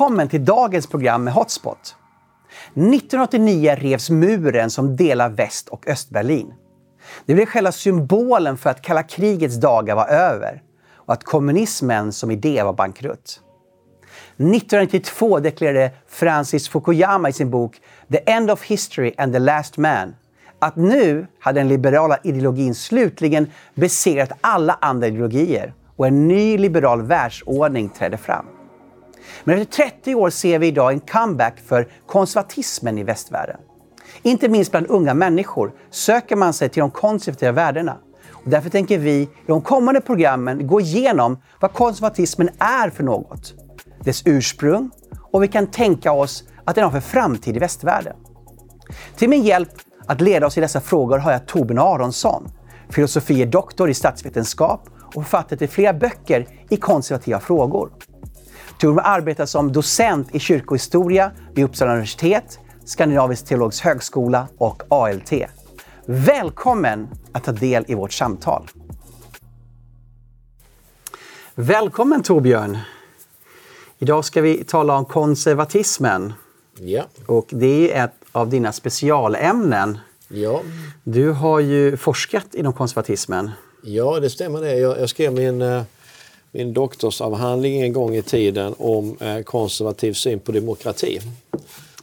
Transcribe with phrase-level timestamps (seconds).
[0.00, 1.96] Välkommen till dagens program med Hotspot.
[2.74, 6.54] 1989 revs muren som delar Väst och Östberlin.
[7.26, 10.62] Det blev själva symbolen för att kalla krigets dagar var över
[10.94, 13.40] och att kommunismen som idé var bankrutt.
[14.36, 17.76] 1992 deklarerade Francis Fukuyama i sin bok
[18.12, 20.14] The End of History and the Last Man
[20.58, 27.02] att nu hade den liberala ideologin slutligen besegrat alla andra ideologier och en ny liberal
[27.02, 28.46] världsordning trädde fram.
[29.44, 33.56] Men efter 30 år ser vi idag en comeback för konservatismen i västvärlden.
[34.22, 37.96] Inte minst bland unga människor söker man sig till de konservativa värdena.
[38.32, 43.54] Och därför tänker vi i de kommande programmen gå igenom vad konservatismen är för något,
[44.04, 44.90] dess ursprung
[45.32, 48.16] och vi kan tänka oss att den har för framtid i västvärlden.
[49.16, 49.68] Till min hjälp
[50.06, 52.48] att leda oss i dessa frågor har jag Torbjörn Aronsson,
[52.88, 57.90] filosofie doktor i statsvetenskap och författare till flera böcker i konservativa frågor.
[58.80, 65.32] Torbjörn arbetar som docent i kyrkohistoria vid Uppsala universitet, Skandinavisk teologisk högskola och ALT.
[66.04, 68.66] Välkommen att ta del i vårt samtal.
[71.54, 72.78] Välkommen Torbjörn!
[73.98, 76.32] Idag ska vi tala om konservatismen.
[76.78, 77.02] Ja.
[77.26, 79.98] Och det är ett av dina specialämnen.
[80.28, 80.62] Ja.
[81.04, 83.50] Du har ju forskat inom konservatismen.
[83.82, 84.74] Ja, det stämmer det.
[84.74, 85.82] Jag, jag skrev min, eh,
[86.52, 91.20] min doktorsavhandling en gång i tiden om eh, konservativ syn på demokrati.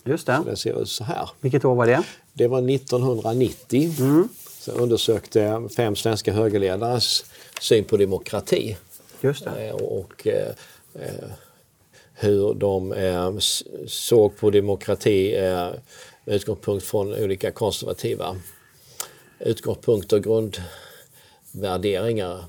[0.03, 0.41] Just det.
[0.45, 1.29] Det ser ut så här.
[1.41, 2.03] Vilket år var det?
[2.33, 3.93] Det var 1990.
[3.99, 4.29] Mm.
[4.59, 7.25] Så jag undersökte fem svenska högerledares
[7.61, 8.77] syn på demokrati.
[9.21, 9.67] Just det.
[9.67, 10.53] Eh, och eh,
[10.93, 11.29] eh,
[12.13, 13.37] hur de eh,
[13.87, 15.69] såg på demokrati eh,
[16.25, 18.35] med utgångspunkt från olika konservativa
[19.39, 22.45] utgångspunkter och grundvärderingar.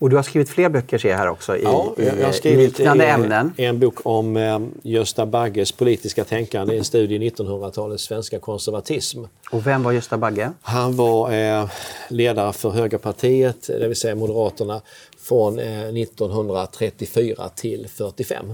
[0.00, 2.32] Och du har skrivit fler böcker ser jag här också i, Ja, jag, har i
[2.32, 3.52] skrivit liknande en, ämnen.
[3.56, 9.24] en bok om eh, Gösta Bagges politiska tänkande, en studie i 1900-talets svenska konservatism.
[9.52, 10.52] Och vem var Gösta Bagge?
[10.62, 11.70] Han var eh,
[12.08, 14.80] ledare för Högerpartiet, det vill säga Moderaterna,
[15.18, 18.52] från eh, 1934 till 45.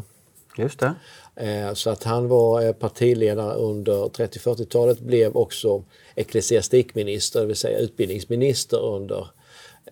[0.56, 0.92] Just det.
[1.36, 5.82] Eh, Så att han var eh, partiledare under 30-40-talet, blev också
[6.14, 9.26] ecklesiastikminister, det vill säga utbildningsminister under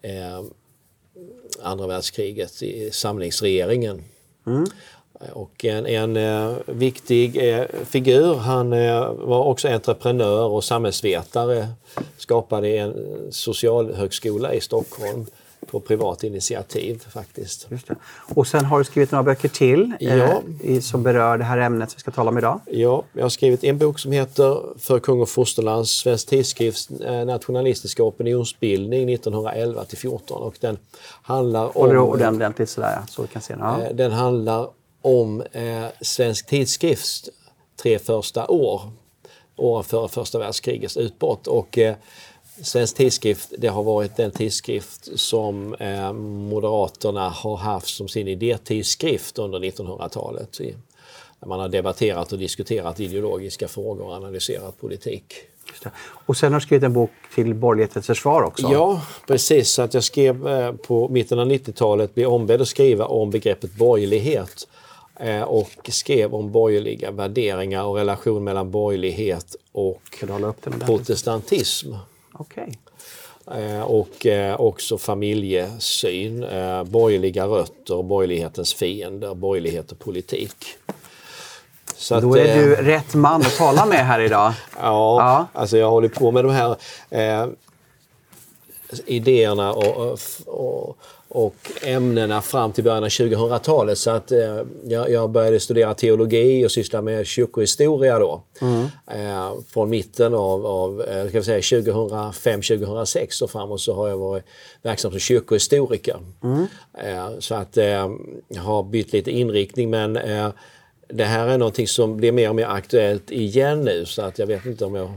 [0.03, 0.43] eh,
[1.63, 4.05] andra världskriget i samlingsregeringen.
[4.47, 4.65] Mm.
[5.33, 11.69] Och en, en eh, viktig eh, figur, han eh, var också entreprenör och samhällsvetare.
[12.17, 12.95] Skapade en
[13.31, 15.27] socialhögskola i Stockholm
[15.71, 17.67] på privat initiativ faktiskt.
[17.71, 17.95] Just det.
[18.35, 20.43] Och sen har du skrivit några böcker till eh, Ja.
[20.63, 22.61] i, som berör det här ämnet som vi ska tala om idag.
[22.67, 27.25] Ja, jag har skrivit en bok som heter För kung och fosterlands Svensk tidskrifts eh,
[27.27, 30.79] nationalistiska opinionsbildning 1911 till 14 och den
[31.23, 33.55] handlar Håller du om, ordentligt sådär så vi kan se.
[33.59, 33.83] Ja.
[33.83, 34.69] eh, den handlar
[35.03, 37.31] om eh, Svensk tidskrifts
[37.83, 38.81] tre första år,
[39.57, 41.47] åren före första världskrigets utbrott.
[41.47, 41.95] Och, eh,
[42.63, 49.39] Svensk tidskrift det har varit den tidskrift som eh, Moderaterna har haft som sin idétidskrift
[49.39, 50.61] under 1900-talet.
[50.61, 50.75] I-
[51.41, 55.35] Där man har debatterat och diskuterat ideologiska frågor och analyserat politik.
[56.05, 58.69] Och sen har du skrivit en bok till borgerlighetens försvar också.
[58.73, 59.71] Ja, precis.
[59.71, 63.73] Så att jag skrev eh, på mitten av 90-talet, blev ombedd att skriva om begreppet
[63.75, 64.69] borgerlighet.
[65.21, 72.05] Eh, och skrev om borgerliga värderingar och relation mellan borgerlighet och Kan du
[72.39, 72.79] Okej.
[73.51, 80.67] Eh, och eh, också familjesyn, eh, borgerliga rötter, borgerlighetens fiender, borgerlighet och politik.
[81.97, 84.53] Så Då att, är du rätt man att tala med här idag.
[84.77, 85.47] Ja, Ja.
[85.61, 86.77] alltså jag håller på med de här
[89.07, 90.99] idéerna och, och, och,
[91.35, 93.99] och ämnena fram till början av 2000-talet.
[93.99, 98.43] Så att eh, jag, började studera teologi och syssla med kyrkohistoria då.
[99.07, 104.45] Eh, från mitten av, av eh, ska säga 2005-2006 och framåt så har jag varit
[104.83, 106.17] verksam som kyrkohistoriker.
[106.99, 108.09] Eh, så att eh,
[108.49, 110.49] jag har bytt lite inriktning men eh,
[111.09, 114.47] det här är någonting som blir mer och mer aktuellt igen nu så att jag
[114.47, 115.11] vet inte om jag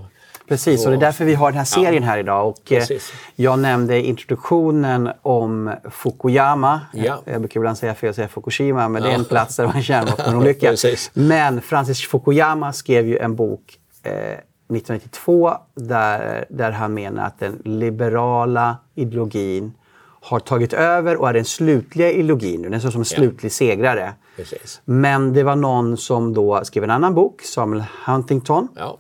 [0.48, 2.48] Precis, och det är därför vi har den här serien här idag.
[2.50, 3.14] Och, eh, Precis.
[3.36, 6.82] jag nämnde i introduktionen om Fukuyama.
[6.94, 7.22] Ja.
[7.26, 9.76] Jag brukar ibland säga fel, säga Fukushima, men det är en plats där det var
[9.76, 10.76] en kärnvapenolycka.
[11.14, 17.62] Men Francis Fukuyama skrev ju en bok eh, 1992 där, där han menar att den
[17.66, 19.74] liberala ideologin
[20.22, 22.70] har tagit över och är den slutliga ideologin nu.
[22.70, 24.14] Den står som en slutlig segrare.
[24.36, 24.82] Precis.
[24.86, 28.98] Men det var någon som då skrev en annan bok, Samuel Huntington, Ja.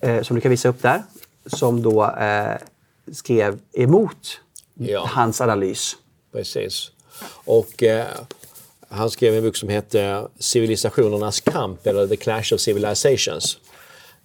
[0.00, 1.02] Eh, som du kan visa upp där,
[1.46, 2.56] som då eh,
[3.12, 4.40] skrev emot
[4.74, 5.06] Ja.
[5.12, 5.96] hans analys.
[6.32, 6.90] Precis.
[7.44, 8.04] Och eh,
[8.88, 13.58] han skrev en bok som hette Civilisationernas kamp, eller The Clash of Civilizations.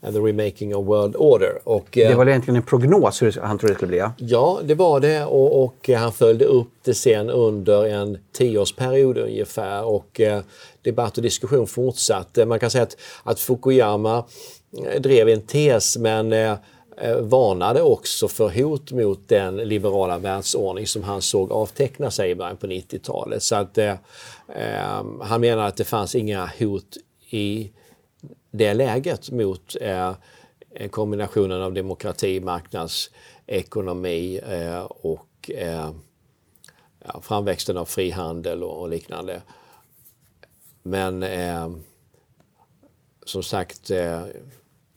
[0.04, 1.60] And the Remaking of World Order.
[1.64, 3.98] Och, eh, Det var egentligen en prognos hur han trodde det skulle bli.
[3.98, 4.14] Ja.
[4.18, 9.18] Ja, det var det och, och eh, han följde upp det sen under en tioårsperiod
[9.18, 10.42] ungefär och eh,
[10.82, 12.46] debatt och diskussion fortsatte.
[12.46, 14.26] Man kan säga att, att Fukuyama
[14.78, 16.58] Eh, drev en tes men eh,
[16.98, 22.36] eh, varnade också för hot mot den liberala världsordning som han såg avteckna sig i
[22.36, 23.44] början på 90-talet.
[23.44, 23.96] Så att eh,
[24.56, 26.98] ehm, han menar att det fanns inga hot
[27.30, 27.72] i
[28.52, 30.14] det läget mot eh,
[30.90, 35.92] kombinationen av demokrati, marknadsekonomi eh, och eh,
[37.06, 39.42] ja, framväxten av frihandel och, och liknande.
[40.84, 41.70] Men eh,
[43.26, 44.22] som sagt, eh,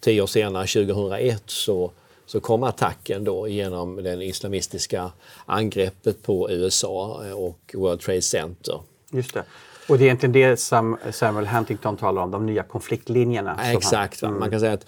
[0.05, 1.91] tio år senare, 2001, så,
[2.27, 5.13] så kom attacken då genom den islamistiska
[5.47, 8.81] angreppet på USA och World Trade Center.
[9.11, 9.45] Just det.
[9.89, 13.59] Och det är egentligen det som Samuel Huntington talar om, de nya konfliktlinjerna.
[13.73, 14.23] Exakt.
[14.23, 14.39] Han, va.
[14.41, 14.87] Man kan säga att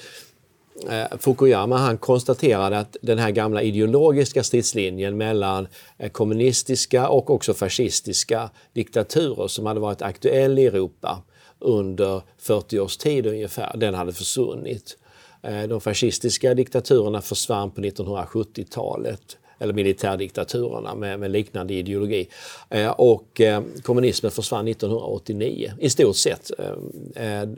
[0.88, 7.54] eh, Fukuyama han konstaterade att den här gamla ideologiska stridslinjen mellan eh, kommunistiska och också
[7.54, 11.22] fascistiska diktaturer som hade varit aktuell i Europa
[11.58, 14.98] under 40 års tid ungefär, den hade försvunnit.
[15.46, 22.28] Eh, de fascistiska diktaturerna försvann på 1970-talet eller militärdiktaturerna med, med liknande ideologi.
[22.70, 26.50] Eh, och eh, kommunismen försvann 1989 i stort sett.
[26.58, 27.48] Eh, eh,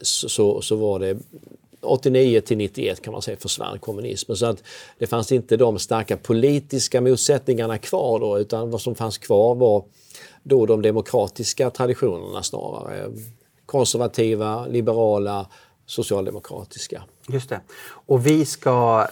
[0.00, 1.18] så, så, så var det
[1.80, 4.36] 89 till 91 kan man säga försvann kommunismen.
[4.36, 4.62] Så att
[4.98, 9.84] det fanns inte de starka politiska motsättningarna kvar då utan vad som fanns kvar var
[10.42, 13.12] då de demokratiska traditionerna snarare.
[13.66, 15.46] Konservativa, liberala,
[15.86, 17.02] socialdemokratiska.
[17.28, 17.60] Just det.
[17.88, 19.06] Och vi ska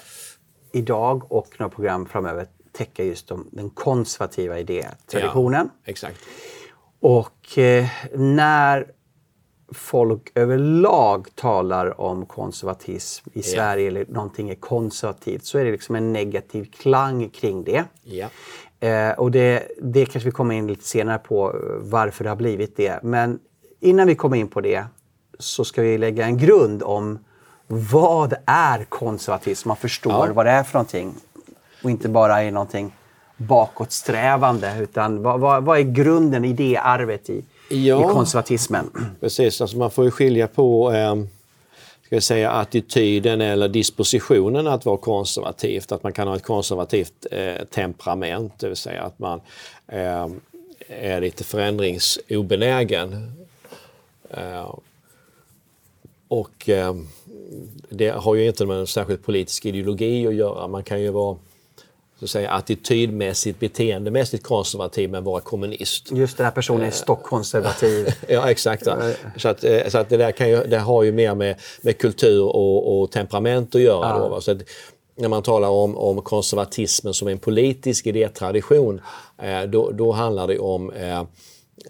[0.73, 5.71] idag och några program framöver täcka just de, den konservativa idétraditionen.
[5.73, 6.21] Ja, exakt.
[7.00, 8.87] Och eh, när
[9.73, 15.94] folk överlag talar om konservatism i Sverige eller någonting är konservativt så är det liksom
[15.94, 17.85] en negativ klang kring det.
[18.03, 18.29] Ja.
[18.88, 22.37] Eh, och det, det kanske vi kommer in lite senare på eh, varför det har
[22.37, 23.03] blivit det.
[23.03, 23.38] Men
[23.81, 24.87] innan vi kommer in på det
[25.39, 27.19] så ska vi lägga en grund om
[27.67, 29.69] vad är konservatism?
[29.69, 30.33] Man förstår Ja.
[30.33, 31.15] vad det är för någonting.
[31.83, 32.93] Och inte bara är någonting
[33.37, 38.01] bakåtsträvande utan vad, vad, vad är grunden i det arvet i, Ja.
[38.11, 38.91] i konservatismen?
[39.21, 41.15] Precis, alltså man får ju skilja på eh,
[42.07, 45.93] ska jag säga, attityden eller dispositionen att vara konservativt.
[45.93, 49.41] Att man kan ha ett konservativt eh, temperament, det vill säga att man
[49.89, 50.27] eh,
[50.89, 53.33] är lite förändringsobenägen.
[56.35, 56.95] Eh, och eh,
[57.89, 60.69] det har ju inte med en särskild politisk ideologi att göra.
[60.69, 61.37] Man kan ju vara
[62.19, 66.13] så att säga, attitydmässigt, beteendemässigt konservativ men vara kommunist.
[66.13, 68.09] Just den här personen är stockkonservativ.
[68.29, 68.87] Ja, exakt.
[68.87, 69.13] ja.
[69.37, 71.99] Så, att, eh, så att det där kan ju, det har ju mer med, med
[71.99, 74.19] kultur och, och temperament att göra.
[74.19, 74.41] Då, va?
[74.41, 74.59] Så att
[75.17, 79.00] när man talar om, om konservatismen som en politisk idétradition,
[79.38, 81.19] eh, då, då handlar det om eh,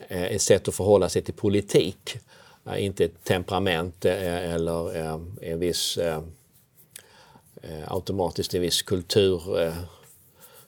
[0.08, 2.16] eh, ett sätt att förhålla sig till politik.
[2.66, 5.98] Eh, inte ett temperament eh, eller eh, en viss
[7.86, 9.72] automatiskt en viss kultursyn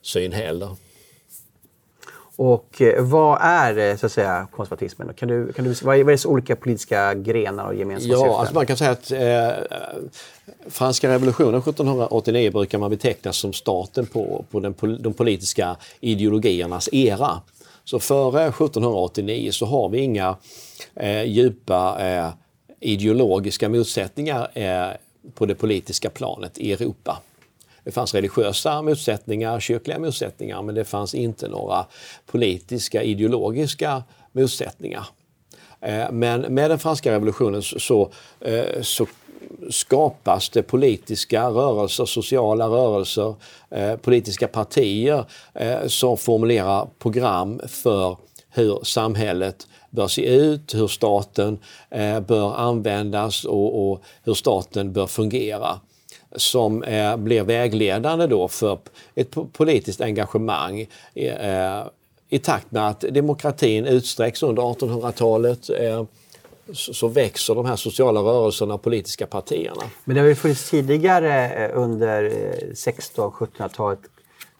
[0.01, 0.75] syn heller.
[2.35, 5.13] Och vad är så att säga konservatismen?
[5.13, 8.29] Kan du, kan du, vad är dess olika politiska grenar och gemensamma syften?
[8.29, 9.49] Ja, alltså man kan säga att eh,
[10.69, 17.41] franska revolutionen 1789 brukar man beteckna som starten på, på den, de politiska ideologiernas era.
[17.83, 20.35] Så före 1789 så har vi inga
[20.99, 22.29] eh, djupa eh,
[22.79, 24.87] ideologiska motsättningar eh,
[25.33, 27.21] på det politiska planet i Europa.
[27.83, 31.85] Det fanns religiösa motsättningar, kyrkliga motsättningar, men det fanns inte några
[32.25, 35.05] politiska, ideologiska motsättningar.
[35.81, 38.11] Eh, men med den franska revolutionen så, så,
[38.41, 39.07] eh, så
[39.69, 43.35] skapas det politiska rörelser, sociala rörelser,
[43.69, 48.17] eh, politiska partier eh, som formulerar program för
[48.57, 51.59] hur samhället bör se ut, hur staten
[51.89, 55.79] eh, bör användas och, och hur staten bör fungera.
[56.35, 58.79] som eh, blir vägledande då för
[59.15, 61.83] ett politiskt engagemang eh,
[62.29, 66.03] i takt med att demokratin utsträcks under 1800-talet eh,
[66.73, 69.83] så växer de här sociala rörelserna och politiska partierna.
[70.03, 73.99] Men det har ju funnits tidigare eh, under eh, 1600-1700-talet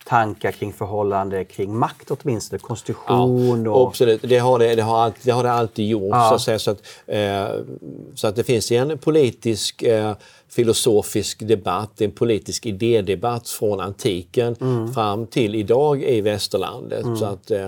[0.08, 3.88] tankar kring förhållande kring makt åtminstone, konstitution ja, och...
[3.88, 6.10] Absolut, det har det, det, har alltid, det, har det alltid gjort.
[6.12, 6.30] Ja.
[6.30, 7.48] Så, att säga, så, att, eh,
[8.16, 10.14] så att det finns en politisk eh,
[10.50, 14.94] filosofisk debatt, en politisk idédebatt från antiken mm.
[14.94, 17.04] fram till idag i västerlandet.
[17.04, 17.18] Mm.
[17.18, 17.66] Så att, eh,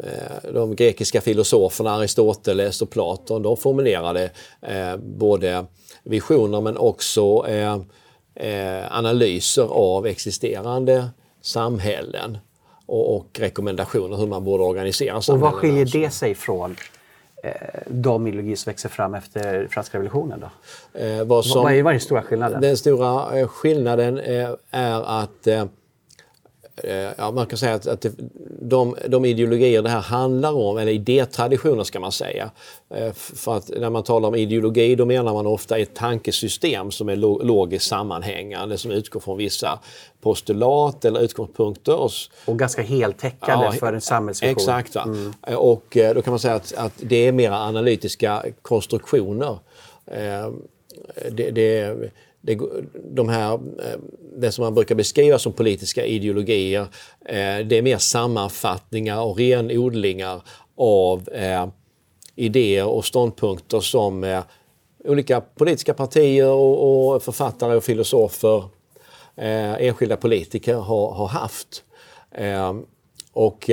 [0.00, 4.30] eh, de grekiska filosoferna Aristoteles och Platon de formulerade
[4.62, 5.64] eh, både
[6.04, 7.78] visioner men också eh,
[8.34, 11.08] eh, analyser av existerande
[11.40, 12.38] samhällen
[12.86, 15.46] och, och rekommendationer hur man borde organisera samhällen.
[15.46, 16.76] Och vad skiljer det sig från
[17.42, 17.52] eh,
[17.88, 20.40] de ideologier som växer fram efter franska revolutionen?
[20.40, 21.00] Då?
[21.00, 22.60] Eh, vad, som, vad, är, vad är den stora skillnaden?
[22.60, 25.66] Den stora eh, skillnaden är, är att eh, Eh,
[27.16, 28.06] ja, man kan säga att, att
[28.60, 32.50] de, de ideologier det här handlar om, eller idétraditioner ska man säga.
[32.94, 37.08] Eh, för att när man talar om ideologi då menar man ofta ett tankesystem som
[37.08, 39.78] är logiskt sammanhängande som utgår från vissa
[40.20, 42.10] postulat eller utgångspunkter.
[42.44, 44.56] Och ganska heltäckande ja, för en samhällsvision.
[44.56, 44.96] Exakt.
[44.96, 45.32] Mm.
[45.56, 49.58] Och eh, då kan man säga att, att det är mera analytiska konstruktioner.
[51.30, 51.96] Det, det,
[52.40, 52.58] det,
[53.10, 53.98] de här, eh,
[54.36, 56.80] det som man brukar beskriva som politiska ideologier,
[57.24, 60.42] eh, det är mer sammanfattningar och renodlingar
[60.76, 61.66] av eh,
[62.34, 64.42] idéer och ståndpunkter som
[65.04, 68.64] olika politiska partier och, författare och filosofer,
[69.36, 71.84] enskilda politiker har, har haft.
[73.32, 73.70] och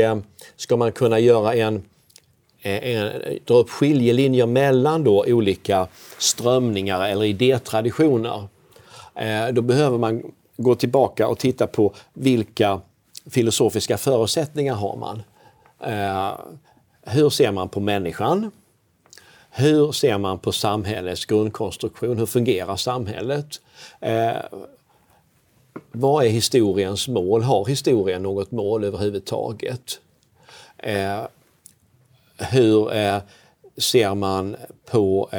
[0.56, 1.84] ska man kunna göra en
[3.46, 8.48] dra upp skiljelinjer mellan då olika strömningar eller idétraditioner
[9.18, 12.82] Eh, då behöver man gå tillbaka och titta på vilka
[13.26, 15.24] filosofiska förutsättningar har man.
[15.80, 16.40] Eh,
[17.02, 18.52] hur ser man på människan?
[19.50, 22.18] Hur ser man på samhällets grundkonstruktion?
[22.18, 23.62] Hur fungerar samhället?
[24.00, 24.36] Eh,
[25.92, 27.44] vad är historiens mål?
[27.44, 30.00] Har historien något mål överhuvudtaget?
[30.78, 31.22] Eh,
[32.38, 33.18] hur eh,
[33.78, 34.56] ser man
[34.86, 35.30] på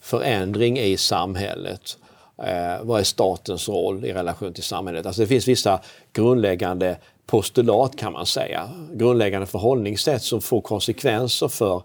[0.00, 1.98] förändring i samhället?
[2.38, 5.06] Eh, vad är statens roll i relation till samhället?
[5.06, 5.80] Alltså det finns vissa
[6.12, 8.70] grundläggande postulat kan man säga.
[8.92, 11.82] Grundläggande förhållningssätt som får konsekvenser för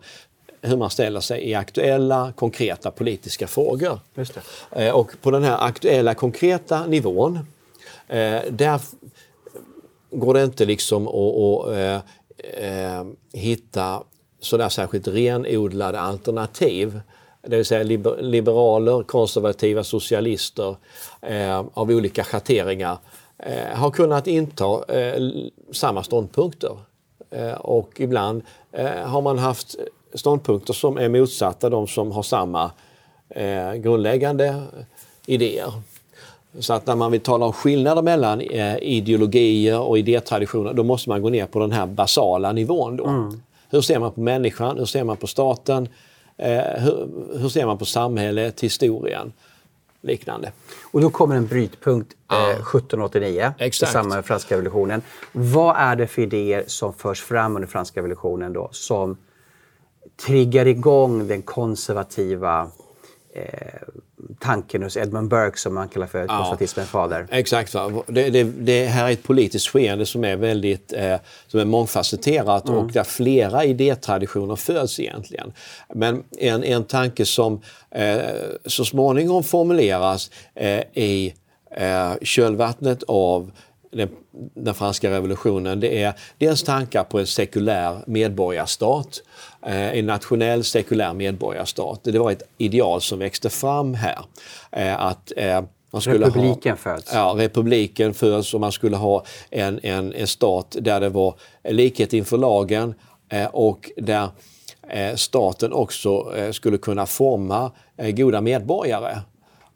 [0.62, 4.00] hur man ställer sig i aktuella, konkreta politiska frågor.
[4.72, 7.40] Eh, och på den här aktuella, konkreta nivån,
[8.08, 8.82] eh, där
[10.12, 11.96] går det inte liksom att, eh,
[12.66, 14.04] eh, hitta
[14.40, 17.02] sådär särskilt renodlade alternativ
[17.42, 17.84] det vill säga
[18.20, 20.76] liberaler, konservativa socialister
[21.22, 22.98] eh, av olika schatteringar
[23.38, 25.24] eh, har kunnat inta eh,
[25.72, 26.78] samma ståndpunkter.
[27.32, 28.42] Eh, och ibland
[28.72, 29.76] eh, har man haft
[30.14, 32.72] ståndpunkter som är motsatta de som har samma
[33.30, 34.64] eh, grundläggande
[35.26, 35.72] idéer.
[36.60, 38.42] Så att när man vill tala om skillnader mellan
[38.82, 42.98] ideologier och idétraditioner då måste man gå ner på den här basala nivån.
[42.98, 43.06] Då.
[43.06, 43.42] Mm.
[43.70, 44.78] Hur ser man på människan?
[44.78, 45.88] Hur ser man på staten?
[46.40, 49.34] Eh, hur, hur, ser man på samhället, historien,
[50.02, 50.52] liknande.
[50.92, 53.90] Och då kommer en brytpunkt eh, 1789 Exakt.
[53.90, 55.02] i samband med franska revolutionen.
[55.32, 59.18] Vad är det för idéer som förs fram under franska revolutionen då som
[60.26, 62.72] triggar igång den konservativa
[63.34, 63.44] eh,
[64.40, 67.28] tanken hos Edmund Burke som man kallar för konservatismens fader.
[67.32, 67.76] Exakt.
[68.08, 71.16] Det, det, det, här är ett politiskt skeende som är väldigt eh,
[71.48, 72.80] som är mångfacetterat mm.
[72.80, 75.54] och där flera idétraditioner föds egentligen.
[75.94, 77.62] Men en, en tanke som
[77.92, 78.18] eh,
[78.66, 81.34] så småningom formuleras eh, i
[81.72, 83.52] eh, kölvattnet av
[83.92, 84.10] den,
[84.54, 89.22] den, franska revolutionen, det är dels tankar på en sekulär medborgarstat
[89.66, 92.00] en nationell sekulär medborgarstat.
[92.04, 94.20] Det var ett ideal som växte fram här.
[94.72, 95.62] Eh, att eh,
[95.92, 97.14] man skulle republiken ha, föds?
[97.14, 101.36] Ja, republiken föds och man skulle ha en, en, en stat där det var
[101.70, 102.96] likhet inför lagen
[103.52, 104.30] och där
[105.16, 109.18] staten också skulle kunna forma goda medborgare.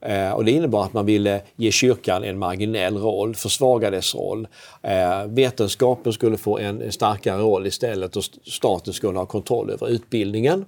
[0.05, 4.48] Eh, och det innebar att man ville ge kyrkan en marginell roll, försvaga dess roll.
[4.81, 10.65] Eh, vetenskapen skulle få en starkare roll istället och staten skulle ha kontroll över utbildningen.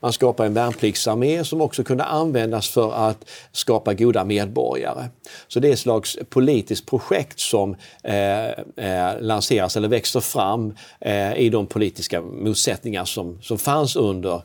[0.00, 5.08] Man skapade en värnpliktsarmé som också kunde användas för att skapa goda medborgare.
[5.48, 11.36] Så det är ett slags politiskt projekt som eh, eh, lanseras eller växer fram eh,
[11.36, 14.42] i de politiska motsättningar som, som fanns under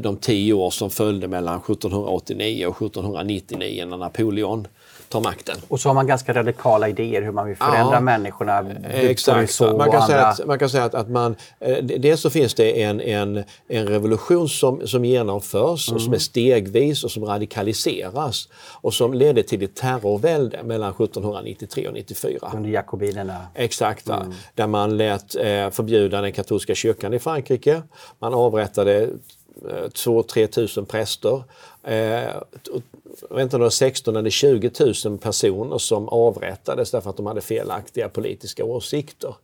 [0.00, 4.66] de tio år som följde mellan 1789 och 1799 när Napoleon
[5.08, 5.56] tar makten.
[5.68, 8.00] Och så har man ganska radikala idéer hur man vill förändra Ja.
[8.00, 8.66] människorna.
[8.90, 9.52] Exakt.
[9.52, 12.30] Så Man kan, och säga att, man kan säga att, att man, eh, dels så
[12.30, 16.00] finns det en, en, en revolution som, som genomförs och Mm.
[16.04, 18.48] som är stegvis och som radikaliseras
[18.80, 22.50] och som ledde till ett terrorvälde mellan 1793 och 94.
[22.54, 23.36] Under jakobinerna.
[23.54, 24.08] Exakt?
[24.08, 24.32] Mm.
[24.54, 27.82] där man lät eh, förbjuda den katolska kyrkan i Frankrike.
[28.18, 29.08] Man avrättade eh,
[29.64, 31.42] 2-3 tusen präster.
[31.82, 32.20] Eh,
[33.42, 34.70] inte om det var 16 eller 20
[35.04, 39.34] 000 personer som avrättades därför att de hade felaktiga politiska åsikter.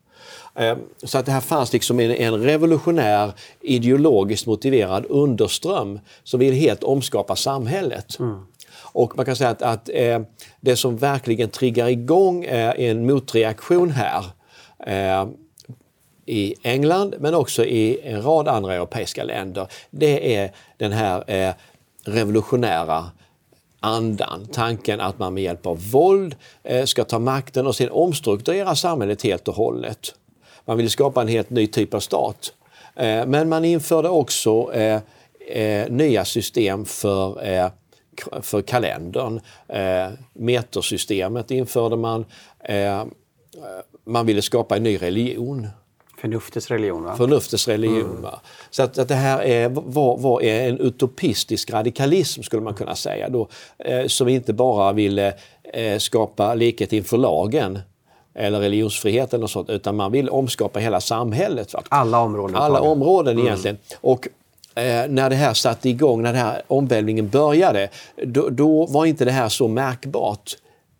[0.55, 6.55] Eh, Så att det här fanns liksom en, en revolutionär ideologiskt motiverad underström som vill
[6.55, 8.19] helt omskapa samhället.
[8.93, 10.21] Och man kan säga att, att eh,
[10.61, 14.25] det som verkligen triggar igång är en motreaktion här
[14.87, 15.29] eh,
[16.27, 19.67] i England men också i en rad andra europeiska länder.
[19.91, 21.55] Det är den här eh,
[22.05, 23.11] revolutionära
[23.81, 28.75] andan, tanken att man med hjälp av våld eh, ska ta makten och sen omstrukturera
[28.75, 30.15] samhället helt och hållet.
[30.65, 32.53] Man ville skapa en helt ny typ av stat.
[32.97, 35.01] Eh, men man införde också eh,
[35.49, 37.69] eh, nya system för eh,
[38.43, 39.41] för kalendern.
[39.69, 42.25] Eh, metersystemet införde man.
[42.65, 43.05] Eh,
[44.05, 45.69] man ville skapa en ny religion.
[46.21, 47.05] Förnuftets religion.
[47.05, 47.17] Va?
[47.17, 48.23] Förnuftets religion.
[48.23, 48.41] Va?
[48.71, 52.95] Så att, att det här är, var, var är en utopistisk radikalism skulle man kunna
[52.95, 53.29] säga.
[53.29, 55.35] Då, eh, som inte bara ville
[55.73, 57.79] eh, skapa likhet inför lagen
[58.35, 61.75] eller religionsfrihet eller något sånt, utan man vill omskapa hela samhället.
[61.75, 61.83] Va?
[61.89, 62.57] Alla områden.
[62.57, 63.79] Alla områden egentligen.
[64.01, 64.29] Och
[64.75, 67.89] eh, när det här satte igång, när den här omvälvningen började,
[68.25, 70.57] då, då var inte det här så märkbart.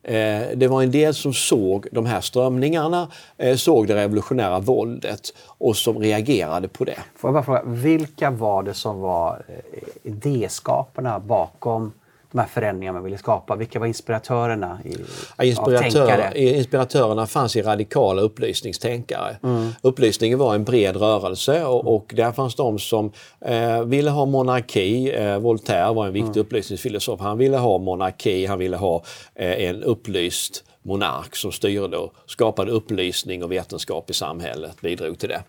[0.09, 5.35] Eh, det var en del som såg de här strömningarna, eh, såg det revolutionära våldet
[5.59, 6.99] och som reagerade på det.
[7.17, 11.93] Får jag bara fråga, vilka var det som var eh, idéskaparna bakom
[12.37, 13.57] de här förändringarna man ville skapa?
[13.57, 14.79] Vilka var inspiratörerna?
[14.85, 14.97] I,
[15.39, 19.37] Ja, Inspiratör, inspiratörerna fanns i radikala upplysningstänkare.
[19.83, 25.15] Upplysningen var en bred rörelse och, och där fanns de som eh, ville ha monarki.
[25.15, 27.21] Eh, Voltaire var en viktig upplysningsfilosof.
[27.21, 29.03] Han ville ha monarki, han ville ha
[29.35, 35.29] eh, en upplyst monark som styrde och skapade upplysning och vetenskap i samhället, bidrog till
[35.29, 35.43] det.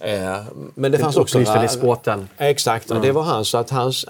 [0.00, 0.42] Eh,
[0.74, 1.38] Men det fanns också...
[1.38, 2.28] upplyste despoten.
[2.38, 3.44] Exakt, det var han.
[3.44, 4.06] Så att hans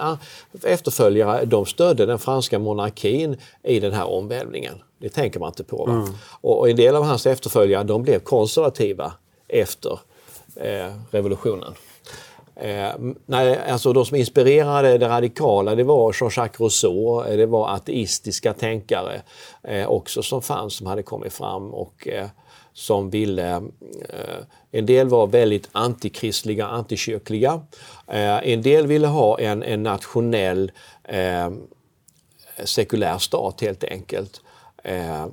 [0.62, 4.74] efterföljare de stödde den franska monarkin i den här omvälvningen.
[4.98, 6.04] Det tänker man inte på.
[6.40, 9.12] Och, och en del av hans efterföljare de blev konservativa
[9.48, 9.98] efter
[10.56, 11.74] eh, revolutionen.
[12.56, 12.92] Eh,
[13.26, 18.52] nej, alltså de som inspirerade det radikala det var Jean-Jacques Rousseau, eh, det var ateistiska
[18.52, 19.22] tänkare
[19.62, 22.26] eh, också som fanns som hade kommit fram och eh,
[22.72, 23.56] som ville...
[24.08, 27.60] Eh, en del var väldigt antikristliga, antikyrkliga.
[28.06, 30.72] Eh, en del ville ha en, en nationell
[31.04, 31.50] eh,
[32.64, 34.40] sekulär stat helt enkelt.
[34.84, 35.26] Eh,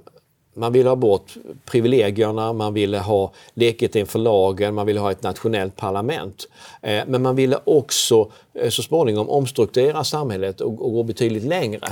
[0.53, 1.33] man ville ha bort
[1.65, 6.47] privilegierna, man ville ha leket inför lagen, man ville ha ett nationellt parlament.
[6.81, 11.87] Eh, men man ville också eh, så småningom omstrukturera samhället och, och gå betydligt längre.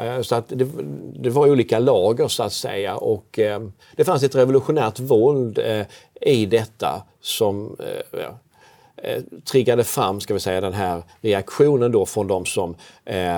[0.00, 0.68] Eh, Så att det,
[1.14, 3.60] det var olika lager så att säga och eh,
[3.96, 5.86] det fanns ett revolutionärt våld eh,
[6.20, 7.76] i detta som
[8.14, 8.30] eh,
[9.44, 12.74] triggade fram ska vi säga, den här reaktionen då från de som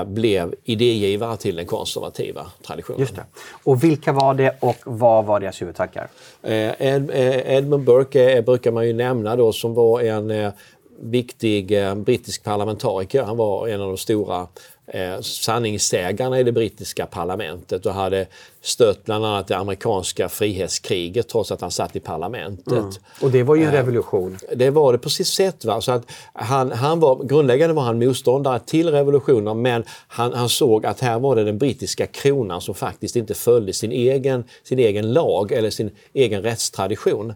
[0.07, 3.01] blev idégivare till den konservativa traditionen.
[3.01, 3.25] Just det.
[3.65, 6.09] Och vilka var det och vad var deras huvudtankar?
[6.43, 7.11] Ed,
[7.47, 10.53] Edmund Burke brukar man ju nämna då som var en
[11.01, 13.23] viktig brittisk parlamentariker.
[13.23, 14.47] Han var en av de stora
[14.89, 18.27] eh, sanningssägarna i det brittiska parlamentet och hade
[18.63, 23.01] stött bland annat det amerikanska frihetskriget trots att han satt i parlamentet.
[23.23, 24.39] Och det var ju en revolution.
[24.55, 25.65] Det var det på sitt sätt.
[25.65, 25.81] Va?
[25.81, 30.87] Så att han, han var, grundläggande var han motståndare till revolutioner men han, han såg
[30.87, 35.13] att här var det den brittiska kronan som faktiskt inte följde sin egen, sin egen
[35.13, 37.35] lag eller sin egen rättstradition.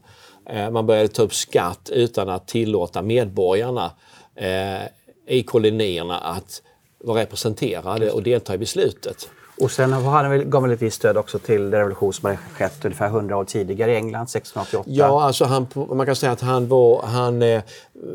[0.50, 3.90] Eh, man började ta upp skatt utan att tillåta medborgarna
[4.36, 4.82] eh,
[5.26, 6.62] i kolonierna att
[7.04, 9.28] vara representerade och delta i beslutet.
[9.60, 12.26] Och sen har han väl, gav han ett visst stöd också till den revolution som
[12.26, 14.90] hade skett ungefär 100 år tidigare i England, 1688.
[14.90, 17.62] Ja, alltså han, man kan säga att han, var, han eh,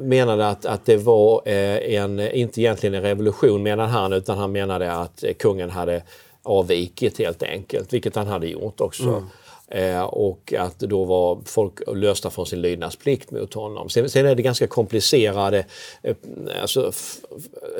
[0.01, 4.51] menade att, att det var eh, en, inte egentligen en revolution menade han, utan han
[4.51, 6.01] menade att eh, kungen hade
[6.43, 9.23] avvikit helt enkelt, vilket han hade gjort också.
[9.71, 13.89] Eh, och att då var folk lösta från sin lydnadsplikt mot honom.
[13.89, 15.65] Sen, sen är det ganska komplicerade,
[16.03, 16.15] eh,
[16.61, 16.91] alltså,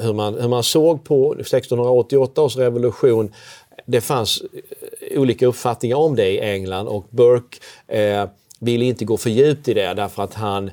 [0.02, 3.34] hur, man, hur man såg på 1688 års revolution.
[3.86, 8.26] Det fanns eh, olika uppfattningar om det i England och Burke eh,
[8.60, 10.72] ville inte gå för djupt i det därför att han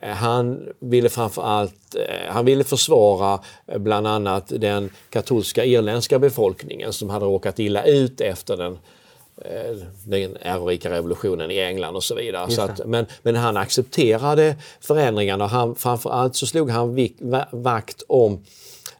[0.00, 3.40] eh, han ville framförallt eh, han ville försvara
[3.76, 8.78] bland annat den katolska irländska befolkningen som hade råkat illa ut efter den
[10.04, 12.50] den ärorika revolutionen i England och så vidare.
[12.50, 17.16] Så att, men, men han accepterade förändringarna och han, framförallt så slog han vik,
[17.50, 18.44] vakt om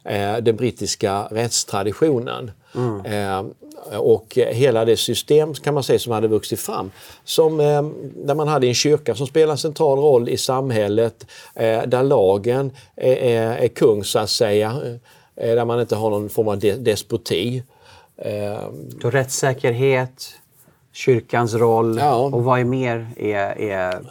[0.03, 2.51] eh, den brittiska rättstraditionen.
[2.75, 3.05] Mm.
[3.05, 3.45] Eh,
[3.99, 6.91] och hela det system kan man säga som hade vuxit fram.
[7.23, 7.83] Som, eh,
[8.15, 12.71] där man hade en kyrka som spelar en central roll i samhället, eh, där lagen
[12.95, 14.81] är, är, är, kung så att säga.
[15.35, 17.63] Eh, där man inte har någon form av de, despoti.
[19.01, 20.33] Så rättssäkerhet,
[20.93, 22.15] kyrkans roll ja.
[22.15, 24.01] och vad är mer är, är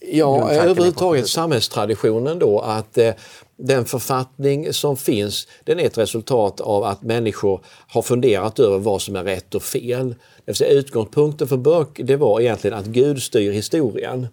[0.00, 3.12] Ja, överhuvudtaget samhällstraditionen då att eh,
[3.56, 9.02] den författning som finns den är ett resultat av att människor har funderat över vad
[9.02, 10.08] som är rätt och fel.
[10.08, 14.26] Det vill säga, utgångspunkten för Burke det var egentligen att Gud styr historien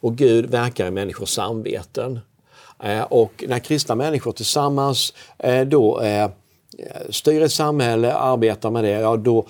[0.00, 2.20] och Gud verkar i människors samveten.
[2.82, 6.30] Eh, och när kristna människor tillsammans eh, då eh,
[6.78, 9.46] Eh, styr ett samhälle, arbetar med det, ja, då,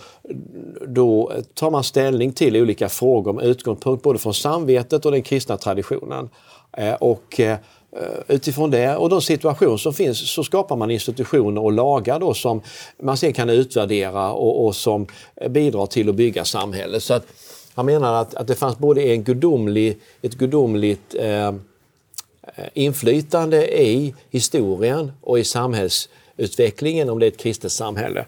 [0.86, 5.56] då tar man ställning till olika frågor med utgångspunkt både från samvetet och den kristna
[5.56, 6.30] traditionen.
[6.76, 7.58] Eh, och eh,
[8.28, 12.60] utifrån det och de situationer som finns så skapar man institutioner och lagar då som
[13.02, 15.06] man sen kan utvärdera och, och som
[15.50, 17.02] bidrar till att bygga samhället.
[17.02, 17.26] Så att
[17.74, 21.52] han menar att, att det fanns både en gudomlig, ett gudomligt eh,
[22.74, 28.26] inflytande i historien och i samhälls utvecklingen om det är ett kristet samhälle.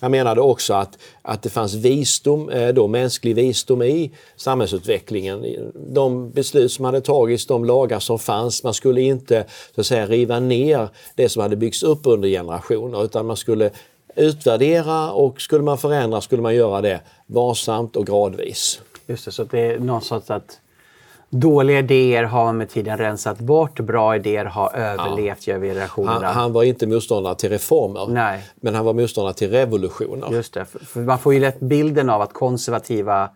[0.00, 5.72] Han menade också att, att det fanns visdom, eh, då, mänsklig visdom i samhällsutvecklingen.
[5.74, 8.64] De beslut som hade tagits, de lagar som fanns.
[8.64, 13.04] Man skulle inte så att säga, riva ner det som hade byggts upp under generationer
[13.04, 13.70] utan man skulle
[14.16, 18.80] utvärdera och skulle man förändra skulle man göra det varsamt och gradvis.
[19.06, 20.60] Just det, så det är någon sorts att
[21.40, 25.52] Dåliga idéer har man med tiden rensat bort, bra idéer har överlevt ja.
[25.52, 26.26] genom generationerna.
[26.26, 28.44] Han, han, var inte motståndare till reformer, Nej.
[28.56, 30.28] men han var motståndare till revolutioner.
[30.32, 33.30] Just det, för man får ju lätt bilden av att konservativa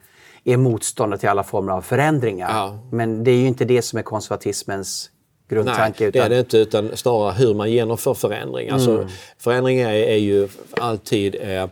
[0.44, 2.50] är motståndare till alla former av förändringar.
[2.50, 2.78] Ja.
[2.92, 5.10] Men det är ju inte det som är konservatismens
[5.48, 6.04] grundtanke.
[6.04, 6.20] Nej, utan...
[6.20, 8.74] det är det inte, utan snarare hur man genomför förändringar.
[8.74, 9.02] Alltså, mm.
[9.02, 11.66] Alltså, förändringar är, är ju alltid eh,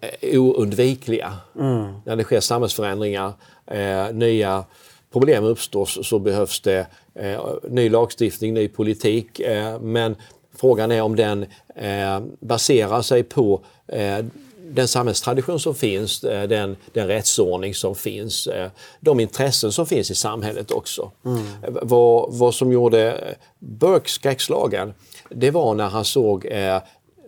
[0.00, 1.32] Eh, oundvikliga.
[1.58, 1.94] Mm.
[2.04, 3.32] När det sker samhällsförändringar
[3.66, 4.64] eh, nya
[5.12, 9.40] problem uppstår så, behövs det eh, ny lagstiftning, ny politik.
[9.40, 10.16] Eh, men
[10.56, 14.24] frågan är om den eh, baserar sig på eh,
[14.70, 20.10] den samhällstradition som finns, eh, den, den rättsordning som finns, eh, de intressen som finns
[20.10, 21.10] i samhället också.
[21.24, 21.42] Mm.
[21.82, 24.94] Vad, vad som gjorde Burke skräckslagen,
[25.30, 26.46] det var när han såg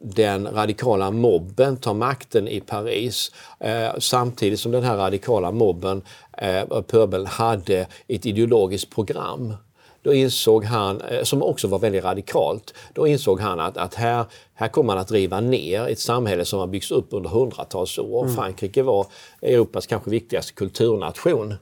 [0.01, 6.03] den radikala mobben ta makten i Paris eh, samtidigt som den här radikala mobben,
[6.39, 9.55] eh, Pöbel, hade ett ideologiskt program.
[10.03, 14.25] Då insåg han, eh, som också var väldigt radikalt, då insåg han att, att här,
[14.55, 18.23] här kommer man att riva ner ett samhälle som har byggts upp under hundratals år.
[18.23, 18.35] Mm.
[18.35, 19.07] Frankrike var
[19.43, 21.55] Europas kanske viktigaste kulturnation.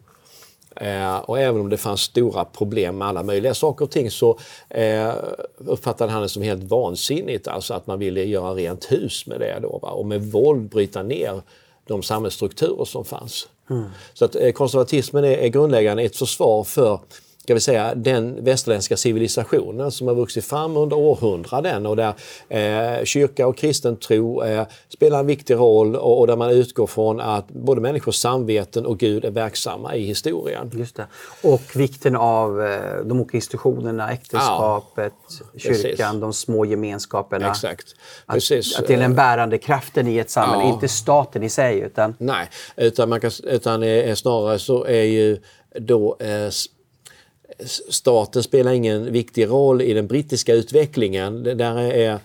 [0.77, 4.39] Eh, och även om det fanns stora problem med alla möjliga saker och ting så
[4.69, 5.15] eh,
[5.57, 9.59] uppfattade han det som helt vansinnigt, alltså att man ville göra rent hus med det
[9.63, 9.89] då, va?
[9.89, 11.43] och med våld bryta ner
[11.87, 13.49] de samhällsstrukturer som fanns.
[13.71, 13.85] Mm.
[14.15, 17.01] Så att eh, konservatismen är, är grundläggande ett försvar för
[17.47, 22.15] ska vi säga, den västerländska civilisationen som har vuxit fram under århundraden och där
[22.49, 26.87] eh, kyrka och kristen tro eh, spelar en viktig roll och, och, där man utgår
[26.87, 30.71] från att både människors samveten och Gud är verksamma i historien.
[30.75, 31.07] Just det.
[31.43, 35.13] Och vikten av eh, de olika institutionerna, äktenskapet,
[35.53, 37.51] ja, kyrkan, de små gemenskaperna.
[37.51, 37.95] Exakt.
[38.27, 38.75] Precis.
[38.75, 40.73] Att, att det är den bärande kraften i ett samhälle, ja.
[40.75, 41.79] inte staten i sig.
[41.79, 42.15] Utan...
[42.19, 45.39] Nej, utan, man kan, utan är, snarare så är ju
[45.81, 46.51] då eh,
[47.89, 51.43] staten spelar ingen viktig roll i den brittiska utvecklingen.
[51.43, 52.19] Där är,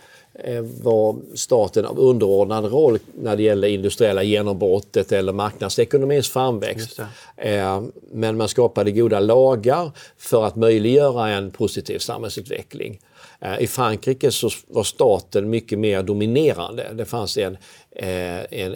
[0.81, 6.99] var staten av underordnad roll när det gäller industriella genombrottet eller marknadsekonomins framväxt.
[7.37, 12.99] Eh, men man skapade goda lagar för att möjliggöra en positiv samhällsutveckling.
[13.41, 16.87] Eh, I Frankrike så var staten mycket mer dominerande.
[16.93, 17.57] Det fanns en,
[17.91, 18.75] eh, en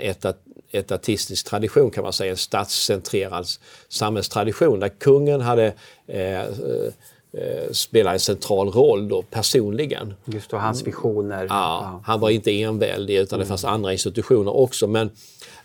[0.72, 3.46] etatistisk tradition kan man säga, en statscentrerad
[3.90, 5.74] samhällstradition där kungen hade
[6.08, 10.14] eh, eh, spelar en central roll då personligen.
[10.26, 11.46] Just då, hans visioner.
[11.50, 12.02] Ja.
[12.06, 14.88] Han var inte enväldig utan det fanns andra institutioner också.
[14.88, 15.10] Men,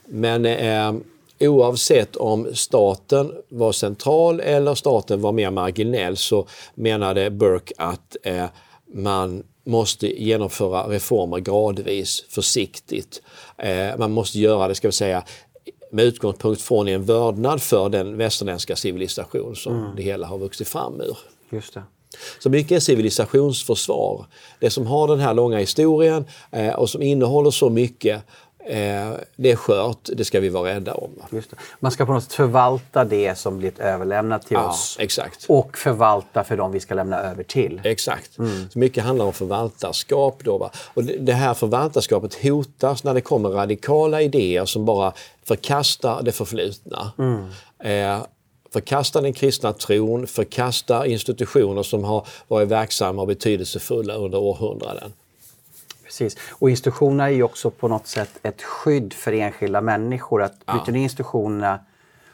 [0.06, 0.92] men eh,
[1.40, 8.46] oavsett om staten var central eller staten var mer marginell så menade Burke att eh,
[8.94, 13.22] man måste genomföra reformer gradvis, försiktigt.
[13.58, 15.24] Eh, man måste göra det, ska vi säga,
[15.92, 19.96] med utgångspunkt från en vördnad för den västerländska civilisation som mm.
[19.96, 21.18] det hela har vuxit fram ur.
[21.50, 21.82] Just det.
[22.38, 24.26] Så mycket är civilisationsförsvar.
[24.60, 28.22] Det som har den här långa historien eh, och som innehåller så mycket
[28.64, 31.10] Eh, det är skört, det ska vi vara rädda om.
[31.80, 34.96] Man ska på något sätt förvalta det som blivit överlämnat till ja, oss.
[35.00, 35.44] Exakt.
[35.48, 37.80] Och förvalta för de vi ska lämna över till.
[37.84, 38.38] Exakt.
[38.38, 38.68] Mm.
[38.70, 40.44] Så mycket handlar om förvaltarskap.
[40.44, 40.70] Då, va?
[40.94, 45.12] Och det här förvaltarskapet hotas när det kommer radikala idéer som bara
[45.44, 47.12] förkastar det förflutna.
[47.18, 47.44] Mm.
[47.78, 48.26] Eh,
[48.72, 55.12] förkastar den kristna tron, förkastar institutioner som har varit verksamma och betydelsefulla under århundraden.
[56.10, 56.36] Precis.
[56.50, 60.42] Och institutionerna är ju också på något sätt ett skydd för enskilda människor.
[60.42, 60.72] Att ja.
[60.72, 61.80] byter du institutionerna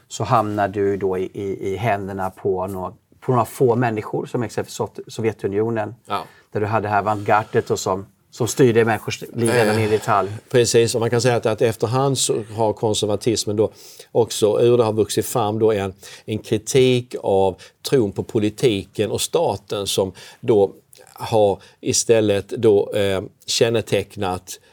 [0.09, 4.43] så hamnar du då i, i, i händerna på några, på några få människor som
[4.43, 5.95] exempelvis Sovjetunionen.
[6.07, 6.25] Ja.
[6.53, 10.31] Där du hade det här avantgardet och som som styrde människors liv redan i detalj.
[10.51, 13.73] Precis, och man kan säga att, att efterhand så har konservatismen då
[14.13, 17.57] också ur det har vuxit fram då en, en kritik av
[17.91, 20.73] tron på politiken och staten som då
[21.19, 24.66] har istället då eh, kännetecknat eh,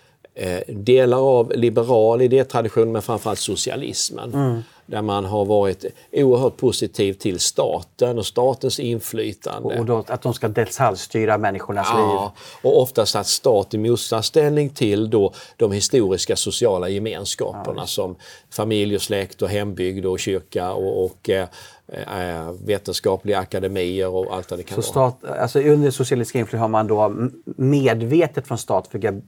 [0.67, 4.34] delar av liberal idétradition men framförallt socialismen.
[4.34, 4.62] Mm.
[4.86, 9.80] Där man har varit oerhört positiv till staten och statens inflytande.
[9.80, 12.46] Och då, att de ska detaljstyra människornas ja, liv.
[12.62, 17.88] Och ofta satt stat i motsatsställning till då de historiska sociala gemenskaperna ja.
[17.88, 18.15] som
[18.50, 21.48] familj och släkt och hembygd och kyrka och, och eh,
[21.88, 25.12] eh, vetenskapliga akademier och allt vad det kan Så vara.
[25.12, 29.24] Stat, alltså under socialistiska inflytande har man då medvetet från stat försökt